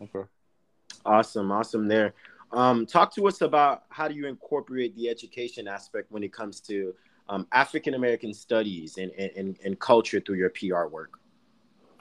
[0.02, 0.28] Okay.
[1.06, 2.14] Awesome awesome there.
[2.52, 6.60] Um, talk to us about how do you incorporate the education aspect when it comes
[6.62, 6.94] to
[7.30, 11.20] um, african american studies and, and, and culture through your pr work?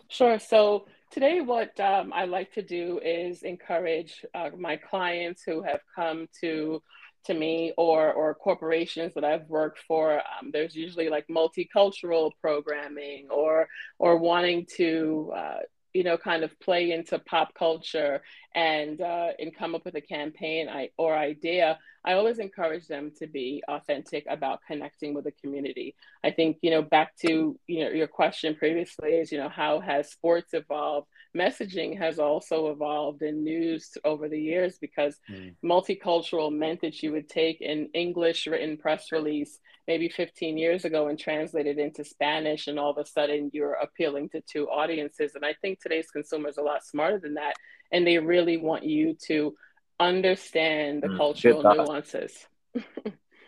[0.09, 0.39] Sure.
[0.39, 5.81] So Today, what um, I like to do is encourage uh, my clients who have
[5.95, 6.83] come to
[7.27, 10.15] to me or or corporations that I've worked for.
[10.15, 15.59] Um, there's usually like multicultural programming or or wanting to uh,
[15.93, 18.23] you know kind of play into pop culture
[18.55, 23.11] and uh, and come up with a campaign I, or idea i always encourage them
[23.17, 27.85] to be authentic about connecting with the community i think you know back to you
[27.85, 33.23] know your question previously is you know how has sports evolved messaging has also evolved
[33.23, 35.55] in news over the years because mm.
[35.65, 41.09] multicultural meant that you would take an English written press release maybe 15 years ago
[41.09, 45.35] and translate it into Spanish, and all of a sudden you're appealing to two audiences.
[45.35, 47.55] And I think today's consumers are a lot smarter than that,
[47.91, 49.55] and they really want you to
[50.01, 51.17] understand the mm.
[51.17, 52.47] cultural nuances.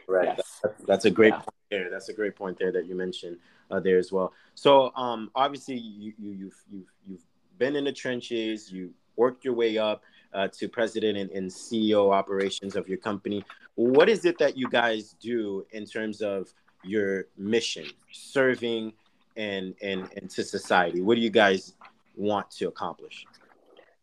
[0.09, 0.35] right.
[0.37, 0.61] Yes.
[0.63, 1.39] That's, that's, a great yeah.
[1.39, 1.91] point there.
[1.91, 3.39] That's a great point there that you mentioned
[3.71, 4.33] uh, there as well.
[4.55, 7.25] So um, obviously you, you you've you've you've
[7.59, 10.03] been in the trenches, you worked your way up
[10.33, 13.45] uh, to president and, and, CEO operations of your company.
[13.77, 16.53] What is it that you guys do in terms of
[16.83, 18.93] your mission, serving
[19.37, 21.01] and and and to society?
[21.01, 21.75] What do you guys
[22.17, 23.25] want to accomplish?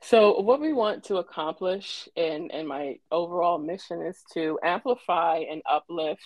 [0.03, 5.61] So, what we want to accomplish, and and my overall mission is to amplify and
[5.69, 6.23] uplift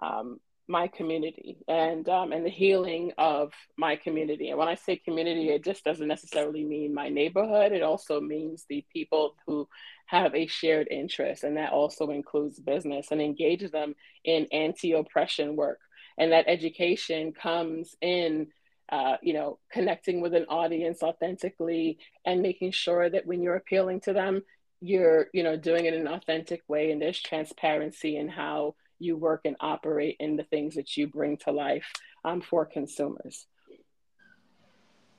[0.00, 4.48] um, my community and um, and the healing of my community.
[4.48, 7.72] And when I say community, it just doesn't necessarily mean my neighborhood.
[7.72, 9.68] It also means the people who
[10.06, 15.80] have a shared interest, and that also includes business and engages them in anti-oppression work.
[16.16, 18.48] And that education comes in.
[18.90, 24.00] Uh, you know, connecting with an audience authentically and making sure that when you're appealing
[24.00, 24.42] to them,
[24.80, 29.16] you're, you know, doing it in an authentic way and there's transparency in how you
[29.16, 31.86] work and operate in the things that you bring to life
[32.24, 33.46] um, for consumers.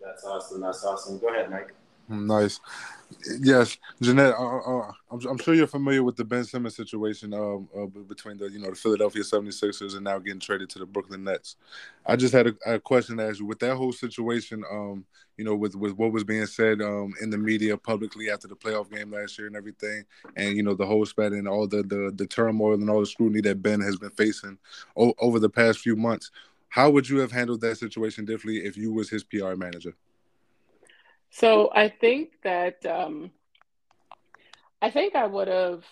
[0.03, 0.61] That's awesome.
[0.61, 1.19] That's awesome.
[1.19, 1.73] Go ahead, Mike.
[2.11, 2.59] Nice.
[3.39, 4.33] Yes, Jeanette.
[4.33, 8.37] Uh, uh, I'm, I'm, sure you're familiar with the Ben Simmons situation um, uh, between
[8.37, 11.55] the you know the Philadelphia 76ers and now getting traded to the Brooklyn Nets.
[12.05, 14.63] I just had a, a question to ask you with that whole situation.
[14.69, 15.05] Um,
[15.37, 18.55] you know, with with what was being said um, in the media publicly after the
[18.55, 20.03] playoff game last year and everything,
[20.35, 23.05] and you know the whole spat and all the the, the turmoil and all the
[23.05, 24.57] scrutiny that Ben has been facing
[24.97, 26.31] o- over the past few months.
[26.67, 29.95] How would you have handled that situation differently if you was his PR manager?
[31.31, 33.31] So I think that um,
[34.81, 35.85] I think I would have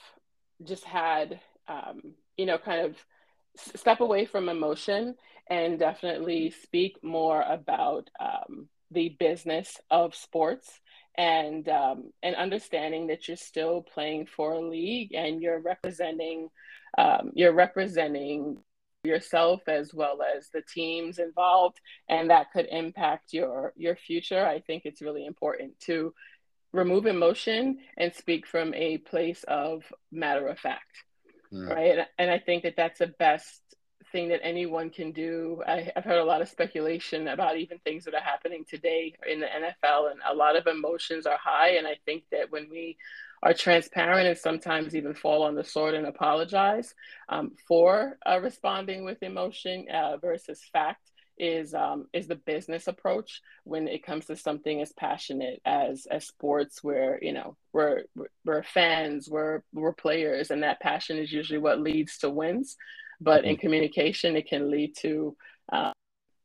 [0.64, 2.98] just had um, you know kind of
[3.56, 5.16] step away from emotion
[5.50, 10.80] and definitely speak more about um, the business of sports
[11.18, 16.50] and um, and understanding that you're still playing for a league and you're representing
[16.98, 18.58] um, you're representing
[19.04, 24.46] yourself as well as the teams involved and that could impact your your future.
[24.46, 26.14] I think it's really important to
[26.74, 31.04] remove emotion and speak from a place of matter of fact
[31.52, 31.70] mm.
[31.70, 32.06] right?
[32.18, 33.62] And i think that that's the best
[34.12, 35.62] thing that anyone can do.
[35.68, 39.40] I, i've heard a lot of speculation about even things that are happening today in
[39.40, 41.72] the nfl and a lot of emotions are high.
[41.78, 42.98] And i think that when we
[43.42, 46.94] are transparent and sometimes even fall on the sword and apologize
[47.30, 53.42] um, for uh, responding with emotion uh, versus fact is um, is the business approach
[53.64, 58.04] when it comes to something as passionate as as sports where you know we're
[58.44, 62.76] we're fans we're we're players and that passion is usually what leads to wins
[63.22, 63.62] but in mm-hmm.
[63.62, 65.36] communication it can lead to
[65.72, 65.94] uh,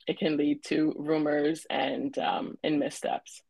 [0.07, 3.43] it can lead to rumors and um, and missteps.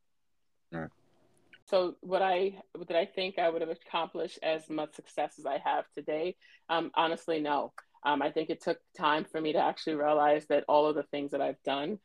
[1.67, 5.59] So what I did I think I would have accomplished as much success as I
[5.65, 6.37] have today?
[6.69, 7.73] Um, honestly, no.
[8.05, 11.05] Um, I think it took time for me to actually realize that all of the
[11.05, 11.99] things that I've done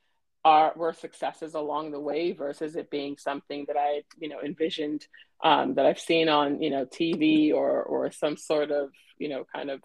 [0.46, 5.06] are were successes along the way versus it being something that I you know envisioned
[5.44, 9.46] um, that I've seen on you know TV or or some sort of you know
[9.54, 9.82] kind of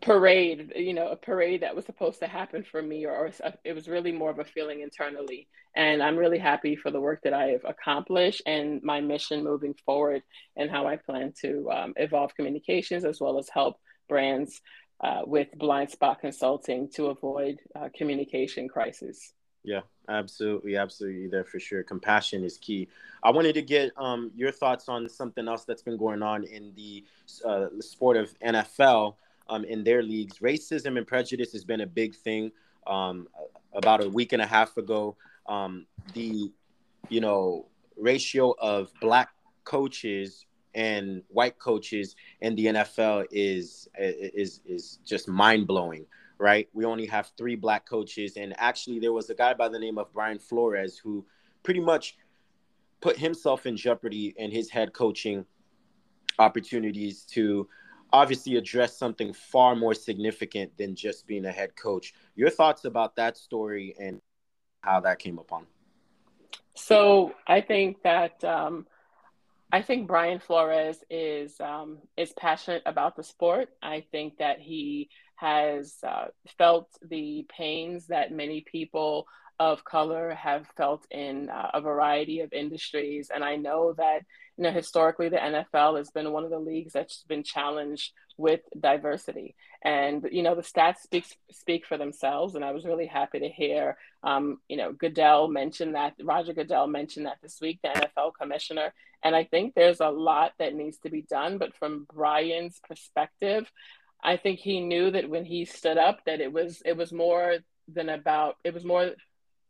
[0.00, 3.30] parade, you know, a parade that was supposed to happen for me, or, or,
[3.64, 5.48] it was really more of a feeling internally.
[5.76, 9.74] And I'm really happy for the work that I have accomplished and my mission moving
[9.84, 10.22] forward,
[10.56, 13.76] and how I plan to um, evolve communications as well as help
[14.08, 14.60] brands
[15.02, 19.32] uh, with blind spot consulting to avoid uh, communication crisis.
[19.62, 21.28] Yeah, absolutely, absolutely.
[21.28, 21.82] There for sure.
[21.82, 22.88] Compassion is key.
[23.22, 26.72] I wanted to get um, your thoughts on something else that's been going on in
[26.74, 27.04] the
[27.44, 29.16] uh, sport of NFL
[29.50, 30.38] um, in their leagues.
[30.38, 32.52] Racism and prejudice has been a big thing.
[32.86, 33.28] Um,
[33.74, 36.50] about a week and a half ago, um, the
[37.08, 39.28] you know ratio of black
[39.64, 46.06] coaches and white coaches in the NFL is is is just mind blowing.
[46.38, 49.78] Right, we only have three black coaches, and actually, there was a guy by the
[49.78, 51.26] name of Brian Flores who
[51.62, 52.16] pretty much
[53.02, 55.44] put himself in jeopardy in his head coaching
[56.38, 57.68] opportunities to
[58.12, 62.14] obviously address something far more significant than just being a head coach.
[62.34, 64.20] Your thoughts about that story and
[64.80, 65.66] how that came upon?
[66.74, 68.86] So I think that um,
[69.72, 73.68] I think Brian Flores is um, is passionate about the sport.
[73.82, 76.26] I think that he has uh,
[76.58, 79.26] felt the pains that many people
[79.60, 84.22] of color have felt in uh, a variety of industries, and I know that
[84.60, 88.60] you know, historically the NFL has been one of the leagues that's been challenged with
[88.78, 89.54] diversity.
[89.82, 92.54] And, you know, the stats speak, speak for themselves.
[92.54, 96.88] And I was really happy to hear, um, you know, Goodell mention that, Roger Goodell
[96.88, 98.92] mentioned that this week, the NFL commissioner.
[99.22, 101.56] And I think there's a lot that needs to be done.
[101.56, 103.70] But from Brian's perspective,
[104.22, 107.56] I think he knew that when he stood up that it was it was more
[107.88, 109.12] than about it was more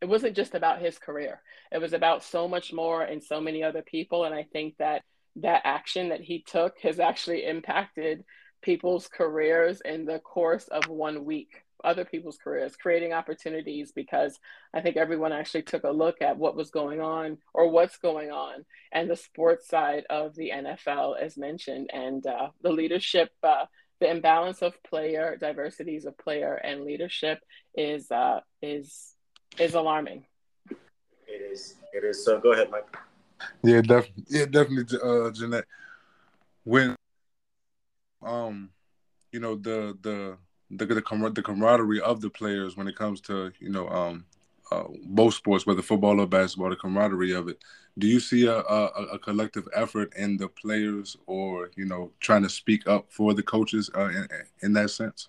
[0.01, 1.43] it wasn't just about his career.
[1.71, 4.25] It was about so much more and so many other people.
[4.25, 5.03] And I think that
[5.37, 8.25] that action that he took has actually impacted
[8.63, 14.39] people's careers in the course of one week other people's careers creating opportunities because
[14.75, 18.31] i think everyone actually took a look at what was going on or what's going
[18.31, 23.65] on and the sports side of the nfl as mentioned and uh, the leadership uh,
[23.99, 27.39] the imbalance of player diversities of player and leadership
[27.75, 29.15] is uh, is
[29.59, 30.25] is alarming.
[31.27, 31.77] It is.
[31.93, 32.25] It is.
[32.25, 32.97] So go ahead, Mike.
[33.63, 34.25] Yeah, definitely.
[34.29, 35.65] Yeah, definitely, uh, Jeanette.
[36.65, 36.95] When,
[38.23, 38.71] um,
[39.33, 40.37] you know the the
[40.71, 44.25] the the, camar- the camaraderie of the players when it comes to you know um
[44.71, 47.59] uh, both sports, whether football or basketball, the camaraderie of it.
[47.99, 52.43] Do you see a, a, a, collective effort in the players, or you know, trying
[52.45, 54.29] to speak up for the coaches uh, in,
[54.63, 55.29] in that sense?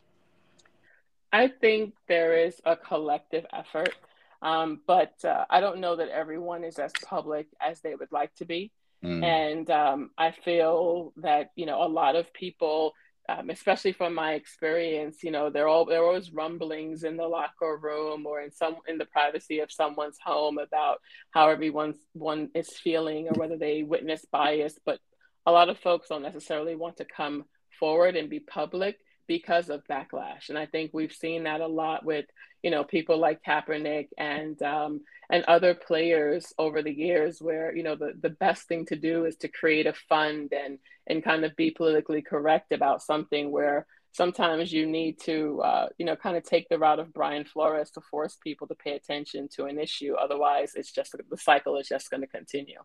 [1.33, 3.95] I think there is a collective effort.
[4.41, 8.33] Um, but uh, I don't know that everyone is as public as they would like
[8.35, 8.71] to be.
[9.03, 9.23] Mm.
[9.23, 12.93] And um, I feel that, you know, a lot of people,
[13.29, 17.27] um, especially from my experience, you know, there all there are always rumblings in the
[17.27, 20.99] locker room or in some in the privacy of someone's home about
[21.31, 24.77] how everyone's one is feeling or whether they witness bias.
[24.85, 24.99] But
[25.45, 27.45] a lot of folks don't necessarily want to come
[27.79, 28.97] forward and be public
[29.27, 30.49] because of backlash.
[30.49, 32.25] And I think we've seen that a lot with,
[32.63, 37.83] you know, people like Kaepernick and um, and other players over the years where, you
[37.83, 41.45] know, the, the best thing to do is to create a fund and and kind
[41.45, 46.35] of be politically correct about something where sometimes you need to, uh, you know, kind
[46.35, 49.79] of take the route of Brian Flores to force people to pay attention to an
[49.79, 50.13] issue.
[50.15, 52.79] Otherwise, it's just the cycle is just going to continue.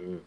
[0.00, 0.20] Mm.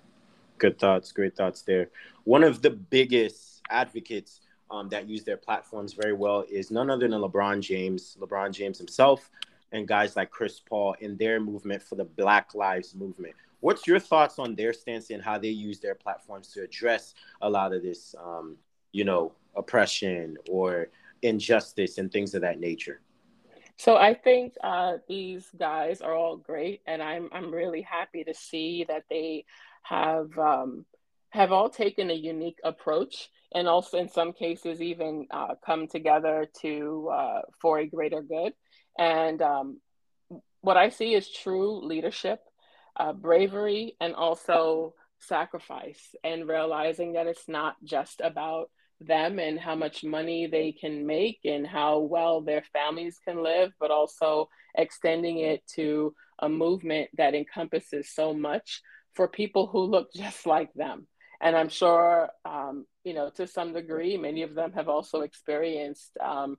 [0.57, 1.89] Good thoughts, great thoughts there.
[2.23, 7.07] One of the biggest advocates um, that use their platforms very well is none other
[7.07, 9.29] than LeBron James, LeBron James himself,
[9.71, 13.35] and guys like Chris Paul in their movement for the Black Lives Movement.
[13.59, 17.49] What's your thoughts on their stance and how they use their platforms to address a
[17.49, 18.57] lot of this, um,
[18.91, 20.87] you know, oppression or
[21.21, 23.01] injustice and things of that nature?
[23.77, 28.33] So I think uh, these guys are all great, and I'm I'm really happy to
[28.33, 29.45] see that they
[29.83, 30.85] have um,
[31.29, 36.47] have all taken a unique approach and also in some cases even uh, come together
[36.61, 38.53] to uh, for a greater good.
[38.97, 39.81] And um,
[40.61, 42.39] what i see is true leadership
[42.95, 49.75] uh, bravery and also sacrifice and realizing that it's not just about them and how
[49.75, 55.39] much money they can make and how well their families can live but also extending
[55.39, 58.81] it to a movement that encompasses so much
[59.13, 61.07] for people who look just like them
[61.41, 66.11] and I'm sure, um, you know, to some degree, many of them have also experienced
[66.23, 66.57] um,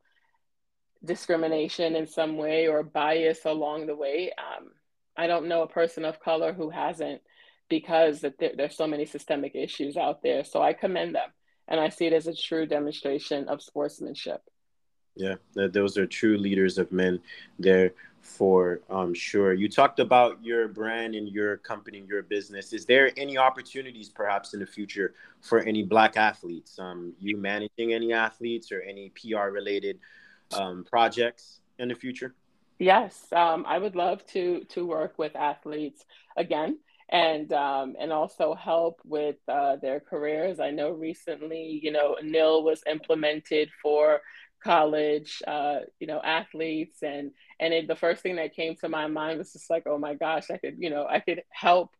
[1.04, 4.32] discrimination in some way or bias along the way.
[4.36, 4.72] Um,
[5.16, 7.22] I don't know a person of color who hasn't
[7.68, 10.44] because there, there's so many systemic issues out there.
[10.44, 11.30] So I commend them
[11.68, 14.42] and I see it as a true demonstration of sportsmanship.
[15.14, 17.20] Yeah, those are true leaders of men
[17.58, 17.92] there
[18.22, 19.52] for um, sure.
[19.52, 22.72] You talked about your brand and your company, your business.
[22.72, 26.78] Is there any opportunities perhaps in the future for any Black athletes?
[26.78, 29.98] Um, you managing any athletes or any PR related
[30.52, 32.34] um, projects in the future?
[32.78, 36.04] Yes, um, I would love to to work with athletes
[36.36, 40.58] again and um, and also help with uh, their careers.
[40.60, 44.20] I know recently, you know, NIL was implemented for
[44.64, 47.32] college, uh, you know, athletes, and
[47.62, 50.14] and it, the first thing that came to my mind was just like, oh my
[50.14, 51.90] gosh, I could, you know, I could help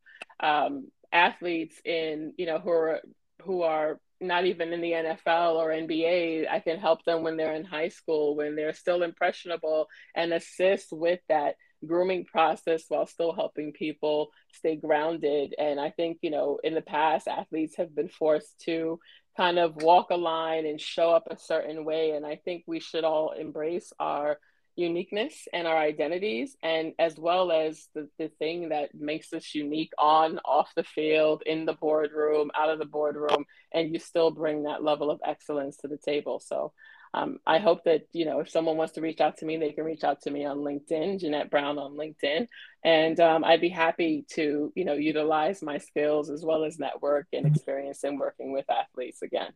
[0.41, 3.01] um, athletes in, you know, who are
[3.43, 6.51] who are not even in the NFL or NBA.
[6.51, 9.87] I can help them when they're in high school, when they're still impressionable,
[10.17, 11.55] and assist with that
[11.87, 15.55] grooming process while still helping people stay grounded.
[15.59, 18.99] And I think, you know, in the past, athletes have been forced to
[19.37, 22.11] kind of walk a line and show up a certain way.
[22.11, 24.39] And I think we should all embrace our
[24.77, 29.93] uniqueness and our identities, and as well as the, the thing that makes us unique
[29.99, 34.63] on, off the field, in the boardroom, out of the boardroom, and you still bring
[34.63, 36.41] that level of excellence to the table.
[36.41, 36.73] So
[37.15, 39.73] um, I hope that, you know, if someone wants to reach out to me, they
[39.73, 42.49] can reach out to me on LinkedIn, Jeanette Brown on LinkedIn.
[42.83, 47.27] And um, I'd be happy to, you know, utilize my skills as well as network
[47.35, 49.53] and experience in working with athletes again.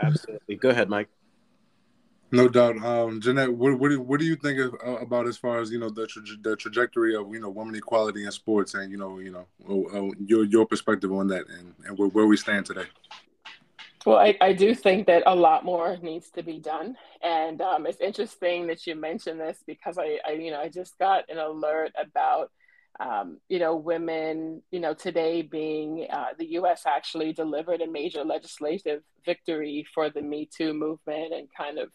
[0.00, 0.54] Absolutely.
[0.54, 1.08] Go ahead, Mike.
[2.34, 3.52] No doubt, um, Jeanette.
[3.52, 5.90] What, what, do, what do you think of, uh, about as far as you know
[5.90, 9.30] the tra- the trajectory of you know women equality in sports and you know you
[9.30, 12.86] know uh, your your perspective on that and, and where, where we stand today?
[14.04, 16.96] Well, I, I do think that a lot more needs to be done.
[17.22, 20.98] And um, it's interesting that you mentioned this because I, I, you know, I just
[20.98, 22.50] got an alert about,
[23.00, 28.24] um, you know, women, you know, today being uh, the US actually delivered a major
[28.24, 31.88] legislative victory for the Me Too movement and kind of,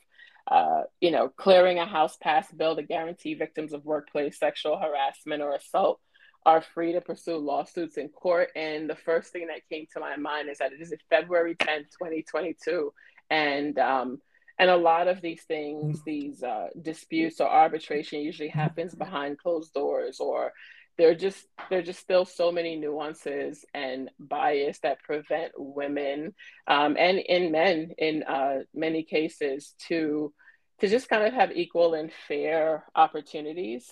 [0.50, 5.42] uh, you know, clearing a House passed bill to guarantee victims of workplace sexual harassment
[5.42, 6.00] or assault
[6.46, 8.50] are free to pursue lawsuits in court.
[8.56, 11.92] And the first thing that came to my mind is that it is February 10th,
[12.00, 12.92] 2022.
[13.30, 14.22] And um,
[14.58, 19.74] and a lot of these things, these uh, disputes or arbitration usually happens behind closed
[19.74, 20.52] doors or
[21.00, 26.36] there just there just still so many nuances and bias that prevent women
[26.68, 30.32] um, and in men in uh, many cases to
[30.80, 33.90] to just kind of have equal and fair opportunities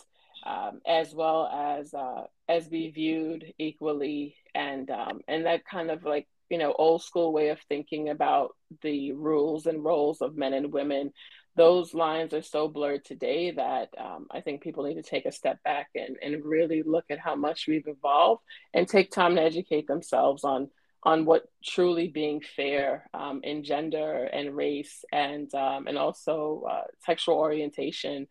[0.47, 4.35] um, as well as uh, as be viewed equally.
[4.55, 8.55] And um, and that kind of like you know old school way of thinking about
[8.81, 11.11] the rules and roles of men and women
[11.57, 15.31] those lines are so blurred today that um, I think people need to take a
[15.31, 18.43] step back and, and really look at how much we've evolved
[18.73, 20.69] and take time to educate themselves on
[21.03, 26.83] on what truly being fair um, in gender and race and um, and also uh,
[27.05, 28.27] sexual orientation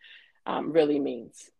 [0.46, 1.50] um, really means.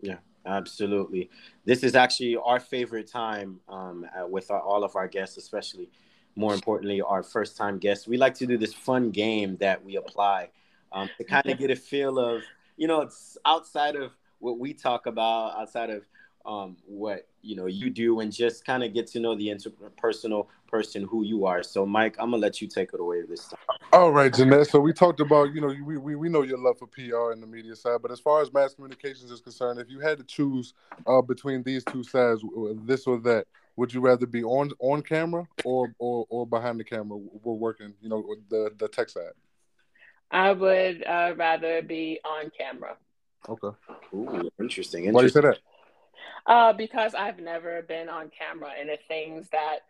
[0.00, 1.30] Yeah, absolutely.
[1.64, 5.90] This is actually our favorite time um, with our, all of our guests, especially
[6.36, 8.06] more importantly, our first time guests.
[8.06, 10.50] We like to do this fun game that we apply
[10.94, 12.42] um, to kind of get a feel of,
[12.76, 16.06] you know, it's outside of what we talk about, outside of
[16.46, 20.46] um, what you know you do, and just kind of get to know the interpersonal
[20.68, 21.62] person who you are.
[21.62, 23.58] So, Mike, I'm gonna let you take it away this time.
[23.92, 24.66] All right, Jeanette.
[24.66, 27.42] So we talked about, you know, we, we, we know your love for PR and
[27.42, 30.24] the media side, but as far as mass communications is concerned, if you had to
[30.24, 30.74] choose
[31.06, 32.42] uh, between these two sides,
[32.84, 36.84] this or that, would you rather be on on camera or or, or behind the
[36.84, 37.18] camera?
[37.42, 39.32] We're working, you know, the the tech side.
[40.30, 42.96] I would uh, rather be on camera.
[43.48, 43.76] Okay.
[44.14, 45.04] Ooh, interesting.
[45.04, 45.12] interesting.
[45.12, 45.58] Why do you say that?
[46.46, 49.80] Uh, because I've never been on camera, and the things that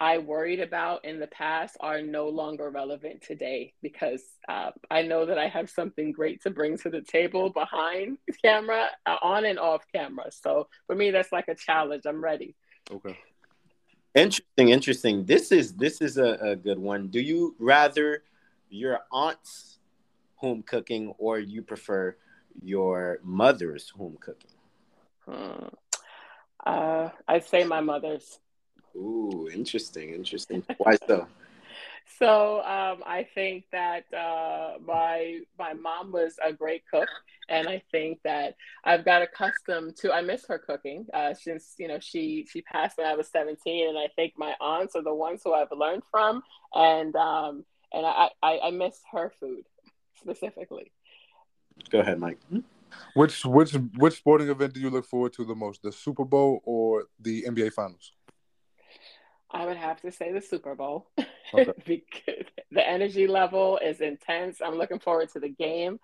[0.00, 5.24] I worried about in the past are no longer relevant today because uh, I know
[5.26, 9.58] that I have something great to bring to the table behind camera, uh, on and
[9.58, 10.30] off camera.
[10.32, 12.02] So for me, that's like a challenge.
[12.06, 12.56] I'm ready.
[12.90, 13.16] Okay.
[14.14, 15.24] Interesting, interesting.
[15.24, 17.08] This is this is a, a good one.
[17.08, 18.22] Do you rather
[18.68, 19.78] your aunt's
[20.36, 22.16] home cooking or you prefer
[22.62, 24.50] your mother's home cooking?
[25.26, 25.68] Hmm.
[26.64, 28.38] Uh, I'd say my mother's.
[28.96, 30.64] Ooh, interesting, interesting.
[30.78, 31.26] Why so?
[32.18, 37.08] so um, I think that uh, my my mom was a great cook,
[37.48, 38.54] and I think that
[38.84, 40.12] I've got accustomed to.
[40.12, 43.88] I miss her cooking uh, since you know she she passed when I was seventeen,
[43.88, 48.06] and I think my aunts are the ones who I've learned from, and um, and
[48.06, 49.64] I, I I miss her food
[50.20, 50.92] specifically.
[51.90, 52.38] Go ahead, Mike.
[53.14, 55.82] Which which which sporting event do you look forward to the most?
[55.82, 58.12] The Super Bowl or the NBA Finals?
[59.50, 61.08] I would have to say the Super Bowl.
[61.54, 61.72] Okay.
[61.86, 64.60] because the energy level is intense.
[64.60, 66.00] I'm looking forward to the game,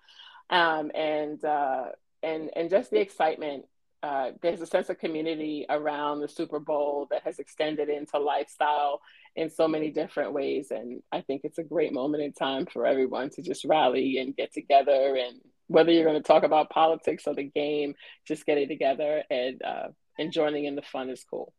[0.49, 1.87] um, and uh,
[2.23, 3.65] and and just the excitement.
[4.03, 8.99] Uh, there's a sense of community around the Super Bowl that has extended into lifestyle
[9.35, 10.71] in so many different ways.
[10.71, 14.35] And I think it's a great moment in time for everyone to just rally and
[14.35, 15.15] get together.
[15.15, 17.93] And whether you're going to talk about politics or the game,
[18.27, 19.87] just getting together and uh,
[20.17, 21.53] and joining in the fun is cool.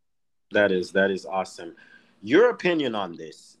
[0.51, 1.75] That is that is awesome.
[2.21, 3.57] Your opinion on this?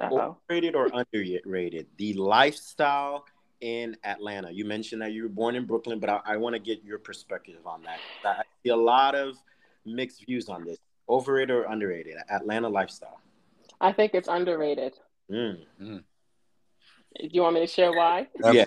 [0.00, 0.38] Uh-oh.
[0.48, 1.86] Overrated or underrated?
[1.96, 3.24] The lifestyle
[3.60, 4.50] in Atlanta.
[4.50, 6.98] You mentioned that you were born in Brooklyn, but I, I want to get your
[6.98, 7.98] perspective on that.
[8.24, 9.36] I see a lot of
[9.84, 10.78] mixed views on this.
[11.08, 12.14] Overrated or underrated?
[12.30, 13.20] Atlanta lifestyle.
[13.80, 14.94] I think it's underrated.
[15.30, 15.58] Mm.
[15.80, 16.04] Mm.
[17.18, 18.28] Do you want me to share why?
[18.52, 18.66] Yeah.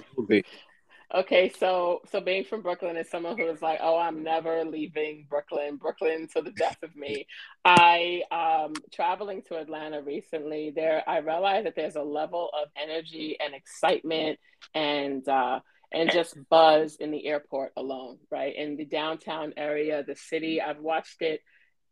[1.16, 5.28] Okay, so so being from Brooklyn is someone who is like, oh, I'm never leaving
[5.30, 7.28] Brooklyn, Brooklyn to the death of me.
[7.64, 13.38] I um traveling to Atlanta recently, there I realized that there's a level of energy
[13.44, 14.40] and excitement
[14.74, 15.60] and uh
[15.92, 18.56] and just buzz in the airport alone, right?
[18.56, 21.42] In the downtown area, the city, I've watched it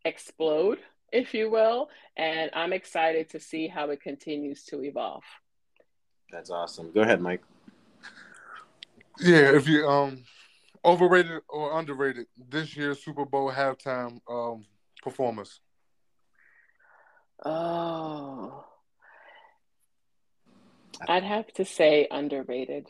[0.03, 0.79] explode
[1.11, 1.89] if you will.
[2.17, 5.23] And I'm excited to see how it continues to evolve.
[6.31, 6.91] That's awesome.
[6.91, 7.41] Go ahead, Mike.
[9.21, 10.23] Yeah, if you um
[10.83, 14.65] overrated or underrated this year's Super Bowl halftime um
[15.01, 15.59] performance.
[17.45, 18.65] Oh.
[21.07, 22.87] I'd have to say underrated.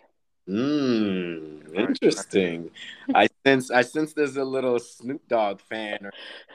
[0.48, 2.72] Hmm, interesting.
[3.14, 6.12] I sense I sense there's a little Snoop Dogg fan or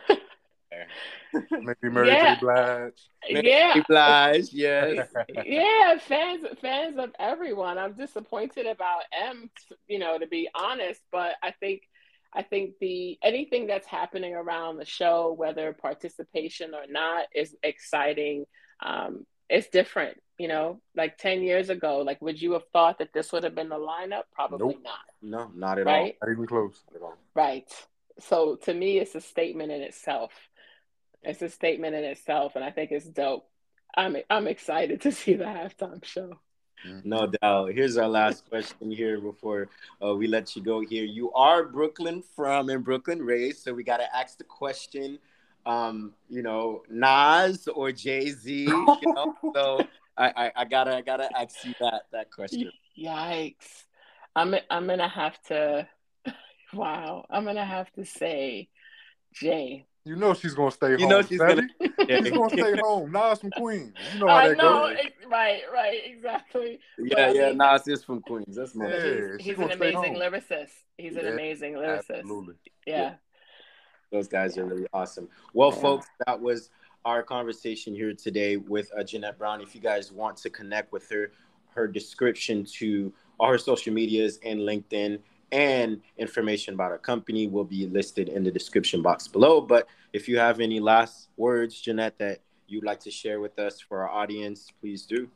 [1.50, 2.34] Maybe Mary yeah.
[2.34, 2.40] J.
[2.40, 3.10] Blige.
[3.30, 3.74] Mary yeah.
[3.74, 3.82] J.
[3.88, 5.08] Blige, yes.
[5.44, 7.78] yeah, fans fans of everyone.
[7.78, 9.50] I'm disappointed about M,
[9.88, 11.82] you know, to be honest, but I think
[12.32, 18.44] I think the anything that's happening around the show, whether participation or not, is exciting.
[18.84, 20.80] Um, it's different, you know.
[20.94, 23.76] Like ten years ago, like would you have thought that this would have been the
[23.76, 24.24] lineup?
[24.34, 24.82] Probably nope.
[24.84, 24.98] not.
[25.22, 26.16] No, not at right?
[26.20, 26.28] all.
[26.28, 26.82] Not even close.
[26.90, 27.16] Not at all.
[27.34, 27.72] Right.
[28.18, 30.32] So to me, it's a statement in itself
[31.22, 33.48] it's a statement in itself, and I think it's dope.
[33.96, 36.38] I'm I'm excited to see the halftime show.
[37.04, 37.72] No doubt.
[37.72, 39.68] Here's our last question here before
[40.04, 40.80] uh, we let you go.
[40.80, 45.18] Here, you are Brooklyn from and Brooklyn raised, so we got to ask the question.
[45.64, 48.64] Um, you know, Nas or Jay Z.
[48.66, 49.80] You know, so
[50.16, 52.70] I, I, I gotta I gotta ask you that that question.
[52.96, 53.84] Yikes!
[54.36, 55.88] I'm I'm gonna have to.
[56.72, 58.68] Wow, I'm gonna have to say
[59.32, 59.86] Jay.
[60.06, 61.00] You know she's gonna stay You home.
[61.00, 61.54] You know she's Savvy?
[61.80, 62.20] gonna- Yeah.
[62.22, 63.10] She's gonna stay home.
[63.10, 63.92] Nas from Queens.
[64.14, 64.96] You know how I that know, goes.
[65.00, 66.78] ex- right, right, exactly.
[66.98, 67.48] Yeah, I yeah.
[67.48, 68.54] mean- Nas is from Queens.
[68.56, 68.86] That's my.
[68.88, 70.14] Yeah, he's he's an amazing home.
[70.16, 70.70] lyricist.
[70.96, 72.18] He's an amazing lyricist.
[72.20, 72.54] Absolutely.
[72.86, 73.14] Yeah.
[74.12, 75.28] Those guys are really awesome.
[75.52, 75.80] Well, Yeah.
[75.82, 76.70] folks, that was
[77.04, 79.60] our conversation here today with uh, Jeanette Brown.
[79.60, 81.32] If you guys want to connect with her,
[81.74, 85.18] her description to all her social medias and LinkedIn
[85.56, 89.58] and information about our company will be listed in the description box below.
[89.58, 93.80] But if you have any last words, Jeanette, that you'd like to share with us
[93.80, 95.30] for our audience, please do.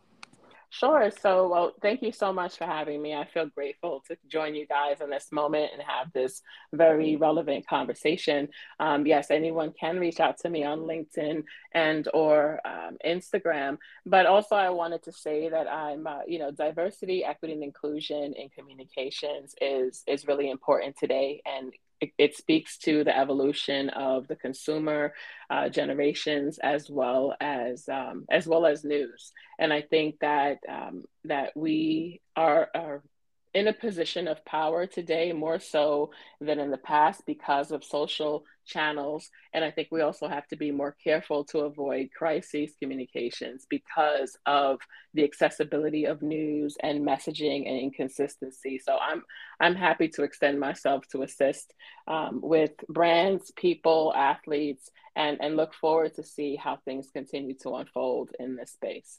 [0.73, 1.11] Sure.
[1.11, 3.13] So, well, thank you so much for having me.
[3.13, 6.43] I feel grateful to join you guys in this moment and have this
[6.73, 8.49] very relevant conversation.
[8.79, 11.43] Um, yes, anyone can reach out to me on LinkedIn
[11.75, 13.79] and or um, Instagram.
[14.07, 18.33] But also, I wanted to say that I'm, uh, you know, diversity, equity, and inclusion
[18.35, 24.37] in communications is is really important today, and it, speaks to the evolution of the
[24.37, 25.13] consumer
[25.51, 29.33] uh, generations as well as um, as well as news.
[29.59, 33.03] And I think that um, that we are, are
[33.53, 38.45] in a position of power today more so than in the past because of social
[38.71, 39.29] channels.
[39.53, 44.37] And I think we also have to be more careful to avoid crisis communications because
[44.47, 44.79] of
[45.15, 48.79] the accessibility of news and messaging and inconsistency.
[48.79, 49.23] So I'm
[49.61, 51.75] I'm happy to extend myself to assist
[52.07, 57.75] um, with brands, people, athletes, and and look forward to see how things continue to
[57.75, 59.19] unfold in this space.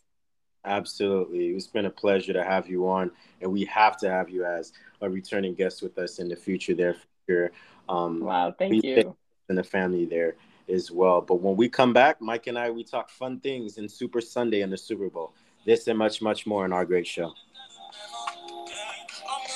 [0.64, 1.49] Absolutely.
[1.49, 4.74] It's been a pleasure to have you on, and we have to have you as
[5.02, 7.52] a returning guest with us in the future there for sure.
[7.89, 9.16] Um, Wow, thank you.
[9.52, 10.36] And the family there
[10.68, 11.22] as well.
[11.22, 14.62] But when we come back, Mike and I, we talk fun things in Super Sunday
[14.62, 15.34] and the Super Bowl.
[15.66, 17.34] This and much, much more in our great show.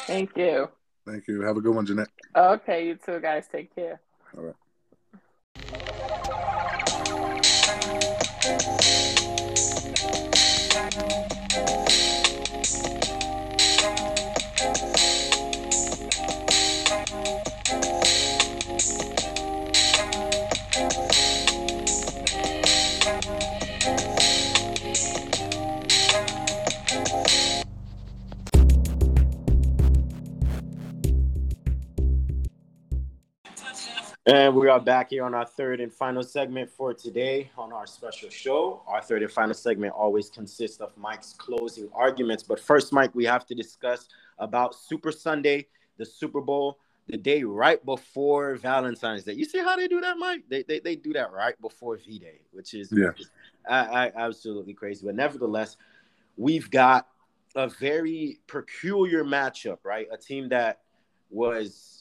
[0.06, 0.70] Thank you.
[1.06, 1.42] Thank you.
[1.42, 2.10] Have a good one, Jeanette.
[2.36, 3.48] Okay, you too, guys.
[3.52, 4.00] Take care.
[4.38, 4.56] All right.
[34.28, 37.86] And we are back here on our third and final segment for today on our
[37.86, 38.82] special show.
[38.88, 42.42] Our third and final segment always consists of Mike's closing arguments.
[42.42, 44.10] But first, Mike, we have to discuss
[44.40, 45.68] about Super Sunday,
[45.98, 49.34] the Super Bowl, the day right before Valentine's Day.
[49.34, 50.42] You see how they do that, Mike?
[50.50, 53.12] They, they, they do that right before V Day, which is Yeah.
[53.70, 55.06] I, I, absolutely crazy.
[55.06, 55.78] But nevertheless,
[56.36, 57.08] we've got
[57.56, 60.08] a very peculiar matchup, right?
[60.12, 60.80] A team that
[61.30, 61.95] was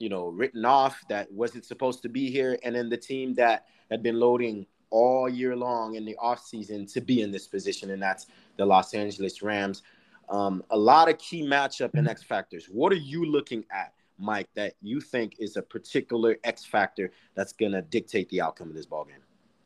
[0.00, 3.66] you know, written off that wasn't supposed to be here, and then the team that
[3.90, 8.02] had been loading all year long in the offseason to be in this position, and
[8.02, 8.26] that's
[8.56, 9.82] the Los Angeles Rams.
[10.28, 12.66] Um, a lot of key matchup and X factors.
[12.66, 17.52] What are you looking at, Mike, that you think is a particular X factor that's
[17.52, 19.22] going to dictate the outcome of this ball game?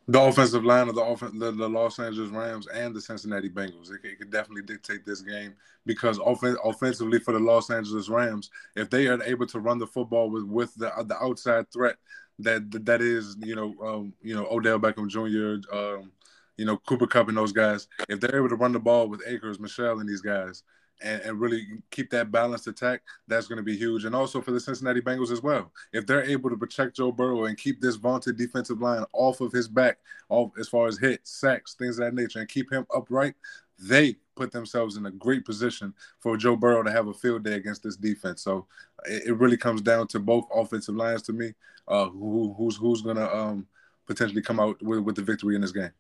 [0.07, 3.91] The offensive line of the, offen- the the Los Angeles Rams and the Cincinnati Bengals.
[3.91, 5.55] It, it could definitely dictate this game
[5.87, 9.87] because offen- offensively for the Los Angeles Rams, if they are able to run the
[9.87, 11.97] football with with the the outside threat
[12.41, 15.75] that that is you know um, you know Odell Beckham Jr.
[15.75, 16.11] Um,
[16.57, 19.23] you know Cooper Kupp and those guys, if they're able to run the ball with
[19.27, 20.63] Akers, Michel, and these guys,
[21.03, 24.05] and, and really keep that balanced attack, that's going to be huge.
[24.05, 25.73] And also for the Cincinnati Bengals as well.
[25.93, 29.53] If they're able to protect Joe Burrow and keep this vaunted defensive line off of
[29.53, 32.87] his back, off as far as hits, sacks, things of that nature, and keep him
[32.95, 33.35] upright,
[33.79, 37.55] they put themselves in a great position for Joe Burrow to have a field day
[37.55, 38.43] against this defense.
[38.43, 38.67] So
[39.05, 41.55] it, it really comes down to both offensive lines to me.
[41.87, 43.67] Uh, who, who's who's going to um,
[44.07, 45.91] potentially come out with, with the victory in this game?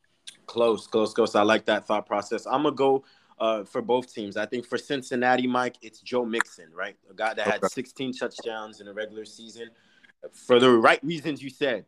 [0.46, 1.34] Close, close, close.
[1.34, 2.46] I like that thought process.
[2.46, 3.04] I'm gonna go
[3.38, 4.36] uh, for both teams.
[4.36, 6.96] I think for Cincinnati, Mike, it's Joe Mixon, right?
[7.10, 9.70] A guy that had 16 touchdowns in the regular season.
[10.32, 11.84] For the right reasons you said,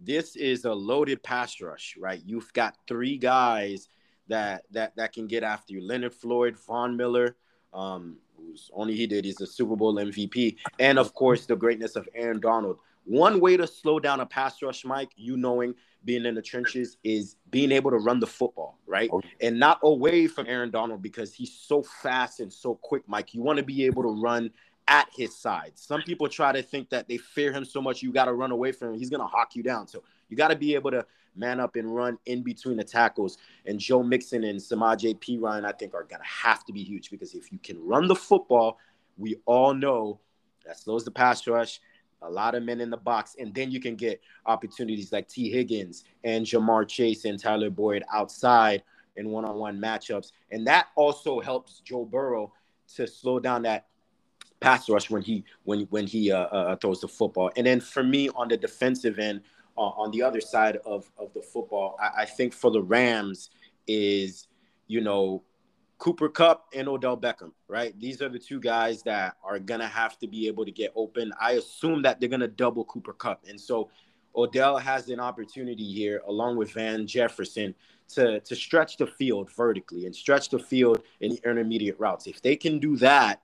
[0.00, 2.22] this is a loaded pass rush, right?
[2.24, 3.88] You've got three guys
[4.28, 7.36] that that that can get after you: Leonard Floyd, Von Miller,
[7.72, 11.96] um, who's only he did is a Super Bowl MVP, and of course the greatness
[11.96, 12.78] of Aaron Donald.
[13.04, 15.74] One way to slow down a pass rush, Mike, you knowing
[16.04, 19.10] being in the trenches, is being able to run the football, right?
[19.12, 19.28] Oh, okay.
[19.40, 23.34] And not away from Aaron Donald because he's so fast and so quick, Mike.
[23.34, 24.50] You want to be able to run
[24.88, 25.72] at his side.
[25.74, 28.50] Some people try to think that they fear him so much you got to run
[28.50, 28.98] away from him.
[28.98, 29.86] He's going to hawk you down.
[29.86, 33.38] So you got to be able to man up and run in between the tackles.
[33.66, 37.10] And Joe Mixon and Samaje Perine, I think, are going to have to be huge
[37.10, 38.78] because if you can run the football,
[39.16, 40.20] we all know
[40.66, 41.80] that slows the pass rush.
[42.24, 45.50] A lot of men in the box, and then you can get opportunities like Tee
[45.50, 48.82] Higgins and Ja'Marr Chase and Tyler Boyd outside
[49.16, 52.52] in one-on-one matchups, and that also helps Joe Burrow
[52.96, 53.86] to slow down that
[54.60, 57.50] pass rush when he when when he uh, uh, throws the football.
[57.56, 59.42] And then for me on the defensive end,
[59.76, 63.50] uh, on the other side of of the football, I, I think for the Rams
[63.86, 64.48] is
[64.86, 65.42] you know
[65.98, 67.98] Cooper Kupp and Odell Beckham, right?
[67.98, 71.32] These are the two guys that are gonna have to be able to get open.
[71.40, 73.90] I assume that they're gonna double Cooper Kupp, and so
[74.36, 77.74] Odell has an opportunity here, along with Van Jefferson,
[78.08, 82.26] to to stretch the field vertically and stretch the field in the intermediate routes.
[82.26, 83.40] If they can do that,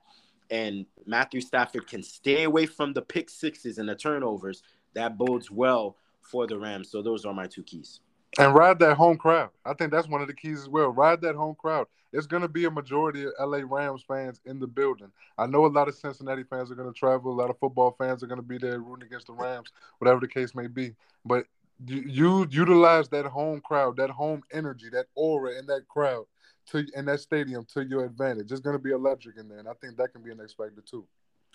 [0.49, 5.49] and Matthew Stafford can stay away from the pick sixes and the turnovers, that bodes
[5.49, 6.91] well for the Rams.
[6.91, 8.01] So those are my two keys.
[8.39, 9.49] And ride that home crowd.
[9.65, 10.89] I think that's one of the keys as well.
[10.89, 11.87] Ride that home crowd.
[12.13, 15.11] It's going to be a majority of LA Rams fans in the building.
[15.37, 17.31] I know a lot of Cincinnati fans are going to travel.
[17.31, 20.19] A lot of football fans are going to be there rooting against the Rams, whatever
[20.19, 20.93] the case may be.
[21.25, 21.45] But
[21.85, 26.25] you, you utilize that home crowd, that home energy, that aura in that crowd
[26.67, 28.51] to in that stadium to your advantage.
[28.51, 30.53] It's going to be electric in there, and I think that can be an X
[30.53, 31.05] factor too.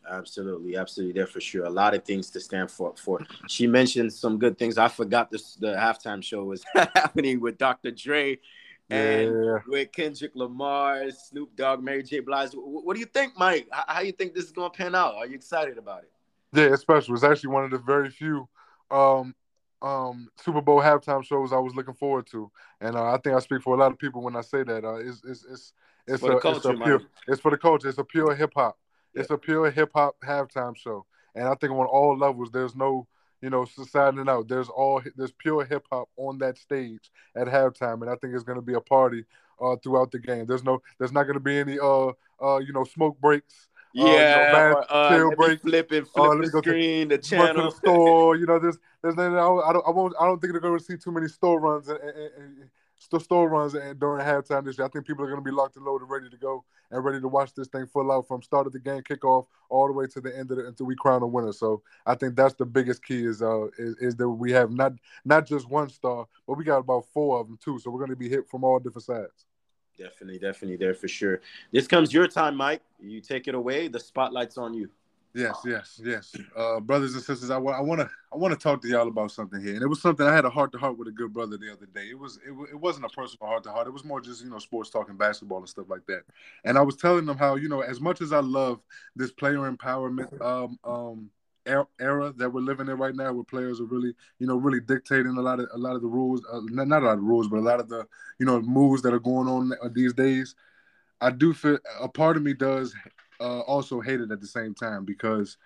[0.09, 1.65] Absolutely, absolutely, there for sure.
[1.65, 2.95] A lot of things to stand for.
[2.97, 4.79] For she mentioned some good things.
[4.79, 5.55] I forgot this.
[5.57, 7.91] The halftime show was happening with Dr.
[7.91, 8.39] Dre
[8.89, 9.59] and yeah.
[9.67, 12.21] with Kendrick Lamar, Snoop Dogg, Mary J.
[12.21, 12.51] Blige.
[12.55, 13.69] What do you think, Mike?
[13.71, 15.17] How do you think this is going to pan out?
[15.17, 16.13] Are you excited about it?
[16.53, 17.15] Yeah, it's special.
[17.15, 18.49] It's actually one of the very few
[18.91, 19.35] um,
[19.83, 23.41] um, Super Bowl halftime shows I was looking forward to, and uh, I think I
[23.41, 24.85] speak for a lot of people when I say that.
[24.85, 25.73] Uh, it's it's it's
[26.07, 27.89] it's, for a, culture, it's, a pure, it's for the culture.
[27.89, 28.79] It's a pure hip hop.
[29.17, 33.07] It's a pure hip hop halftime show, and I think on all levels, there's no
[33.43, 34.49] you know siding out.
[34.49, 38.45] There's all there's pure hip hop on that stage at halftime, and I think it's
[38.45, 39.25] going to be a party
[39.61, 40.47] uh, throughout the game.
[40.47, 42.13] There's no there's not going to be any uh
[42.43, 43.69] uh you know smoke breaks.
[43.95, 45.63] Yeah, uh, you know, uh, break.
[45.63, 47.55] flipping, flip uh, the screen, the channel.
[47.55, 50.53] To the store, you know, there's, there's, nothing I don't, I won't, I don't think
[50.53, 52.71] they're going to see too many store runs and, and, and,
[53.07, 54.87] still store runs and during halftime this year.
[54.87, 57.21] I think people are going to be locked and loaded, ready to go, and ready
[57.21, 60.07] to watch this thing full out from start of the game kickoff all the way
[60.09, 61.53] to the end of it until we crown a winner.
[61.53, 64.93] So I think that's the biggest key is uh is, is that we have not
[65.25, 67.79] not just one star, but we got about four of them too.
[67.79, 69.47] So we're going to be hit from all different sides.
[69.97, 71.41] Definitely, definitely there for sure.
[71.73, 72.83] This comes your time, Mike.
[73.01, 73.89] You take it away.
[73.89, 74.91] The spotlight's on you.
[75.37, 76.35] Yes, yes, yes.
[76.57, 79.63] Uh, brothers and sisters, I want to I want to talk to y'all about something
[79.63, 81.59] here, and it was something I had a heart to heart with a good brother
[81.59, 82.09] the other day.
[82.09, 83.87] It was, it, it wasn't a personal heart to heart.
[83.87, 86.23] It was more just, you know, sports talking basketball and stuff like that.
[86.65, 88.81] And I was telling them how, you know, as much as I love
[89.15, 91.31] this player empowerment um, um,
[91.67, 95.37] era that we're living in right now, where players are really, you know, really dictating
[95.37, 97.47] a lot of a lot of the rules, uh, not, not a lot of rules,
[97.49, 98.07] but a lot of the,
[98.39, 100.55] you know, moves that are going on these days.
[101.21, 102.95] I do feel a part of me does
[103.41, 105.57] uh, also hate it at the same time because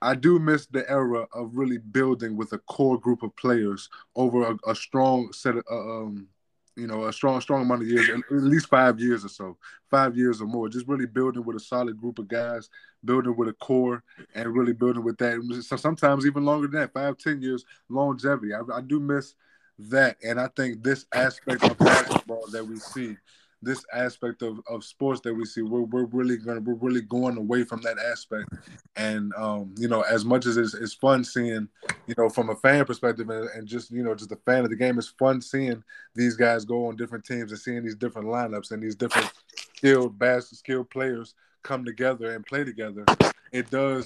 [0.00, 4.50] I do miss the era of really building with a core group of players over
[4.50, 6.28] a, a strong set of, uh, um,
[6.76, 9.56] you know, a strong, strong amount of years, at least five years or so,
[9.90, 10.68] five years or more.
[10.68, 12.70] Just really building with a solid group of guys,
[13.04, 14.04] building with a core,
[14.36, 15.62] and really building with that.
[15.66, 18.54] So sometimes even longer than that, five, ten years longevity.
[18.54, 19.34] I, I do miss
[19.80, 23.16] that, and I think this aspect of basketball that we see
[23.62, 27.36] this aspect of, of sports that we see, we're, we're really gonna we're really going
[27.36, 28.52] away from that aspect.
[28.96, 31.68] And um, you know, as much as it's, it's fun seeing,
[32.06, 34.70] you know, from a fan perspective and, and just you know, just a fan of
[34.70, 35.82] the game, it's fun seeing
[36.14, 40.18] these guys go on different teams and seeing these different lineups and these different skilled
[40.18, 43.04] basketball skilled players come together and play together.
[43.52, 44.04] It does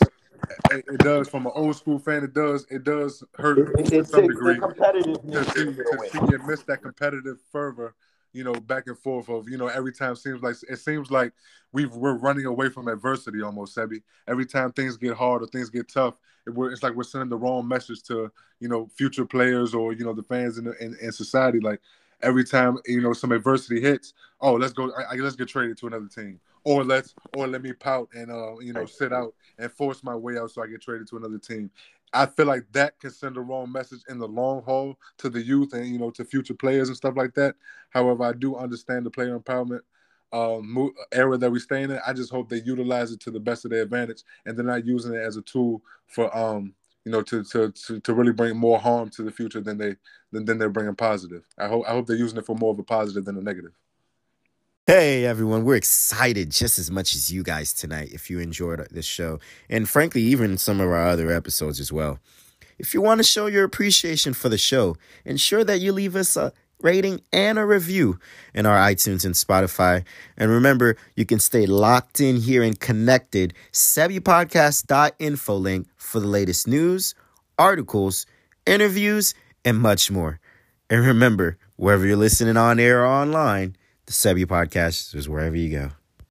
[0.70, 2.24] it does from an old school fan.
[2.24, 6.62] It does it does hurt it, to some degree to see, to see you miss
[6.64, 7.94] that competitive fervor
[8.33, 11.33] you know, back and forth of, you know, every time seems like it seems like
[11.72, 14.03] we we're running away from adversity almost, Sebi.
[14.26, 16.14] Every time things get hard or things get tough,
[16.47, 18.30] it, it's like we're sending the wrong message to,
[18.61, 21.61] you know, future players or, you know, the fans in, the, in, in society.
[21.61, 21.80] Like
[22.22, 25.78] every time, you know, some adversity hits, oh, let's go, I, I, let's get traded
[25.78, 26.41] to another team.
[26.64, 30.14] Or let's, or let me pout and, uh, you know, sit out and force my
[30.14, 31.70] way out so I get traded to another team.
[32.12, 35.42] I feel like that can send the wrong message in the long haul to the
[35.42, 37.54] youth and you know to future players and stuff like that.
[37.90, 39.80] However, I do understand the player empowerment
[40.32, 41.98] um, era that we stay in.
[42.06, 44.86] I just hope they utilize it to the best of their advantage, and they're not
[44.86, 48.56] using it as a tool for um, you know to, to to to really bring
[48.56, 49.96] more harm to the future than they
[50.32, 51.44] than, than they're bringing positive.
[51.58, 53.72] I hope I hope they're using it for more of a positive than a negative.
[54.85, 59.07] Hey everyone, we're excited just as much as you guys tonight if you enjoyed this
[59.07, 59.39] show,
[59.70, 62.18] and frankly, even some of our other episodes as well.
[62.80, 66.37] If you want to show your appreciation for the show, ensure that you leave us
[66.37, 68.18] a rating, and a review
[68.53, 70.05] in our iTunes and Spotify.
[70.37, 73.55] And remember, you can stay locked in here and connected.
[73.70, 77.14] SebiPodcast.info link for the latest news,
[77.57, 78.26] articles,
[78.66, 79.33] interviews,
[79.64, 80.41] and much more.
[80.91, 83.76] And remember, wherever you're listening on air or online,
[84.07, 85.90] the Sebi Podcast is wherever you go.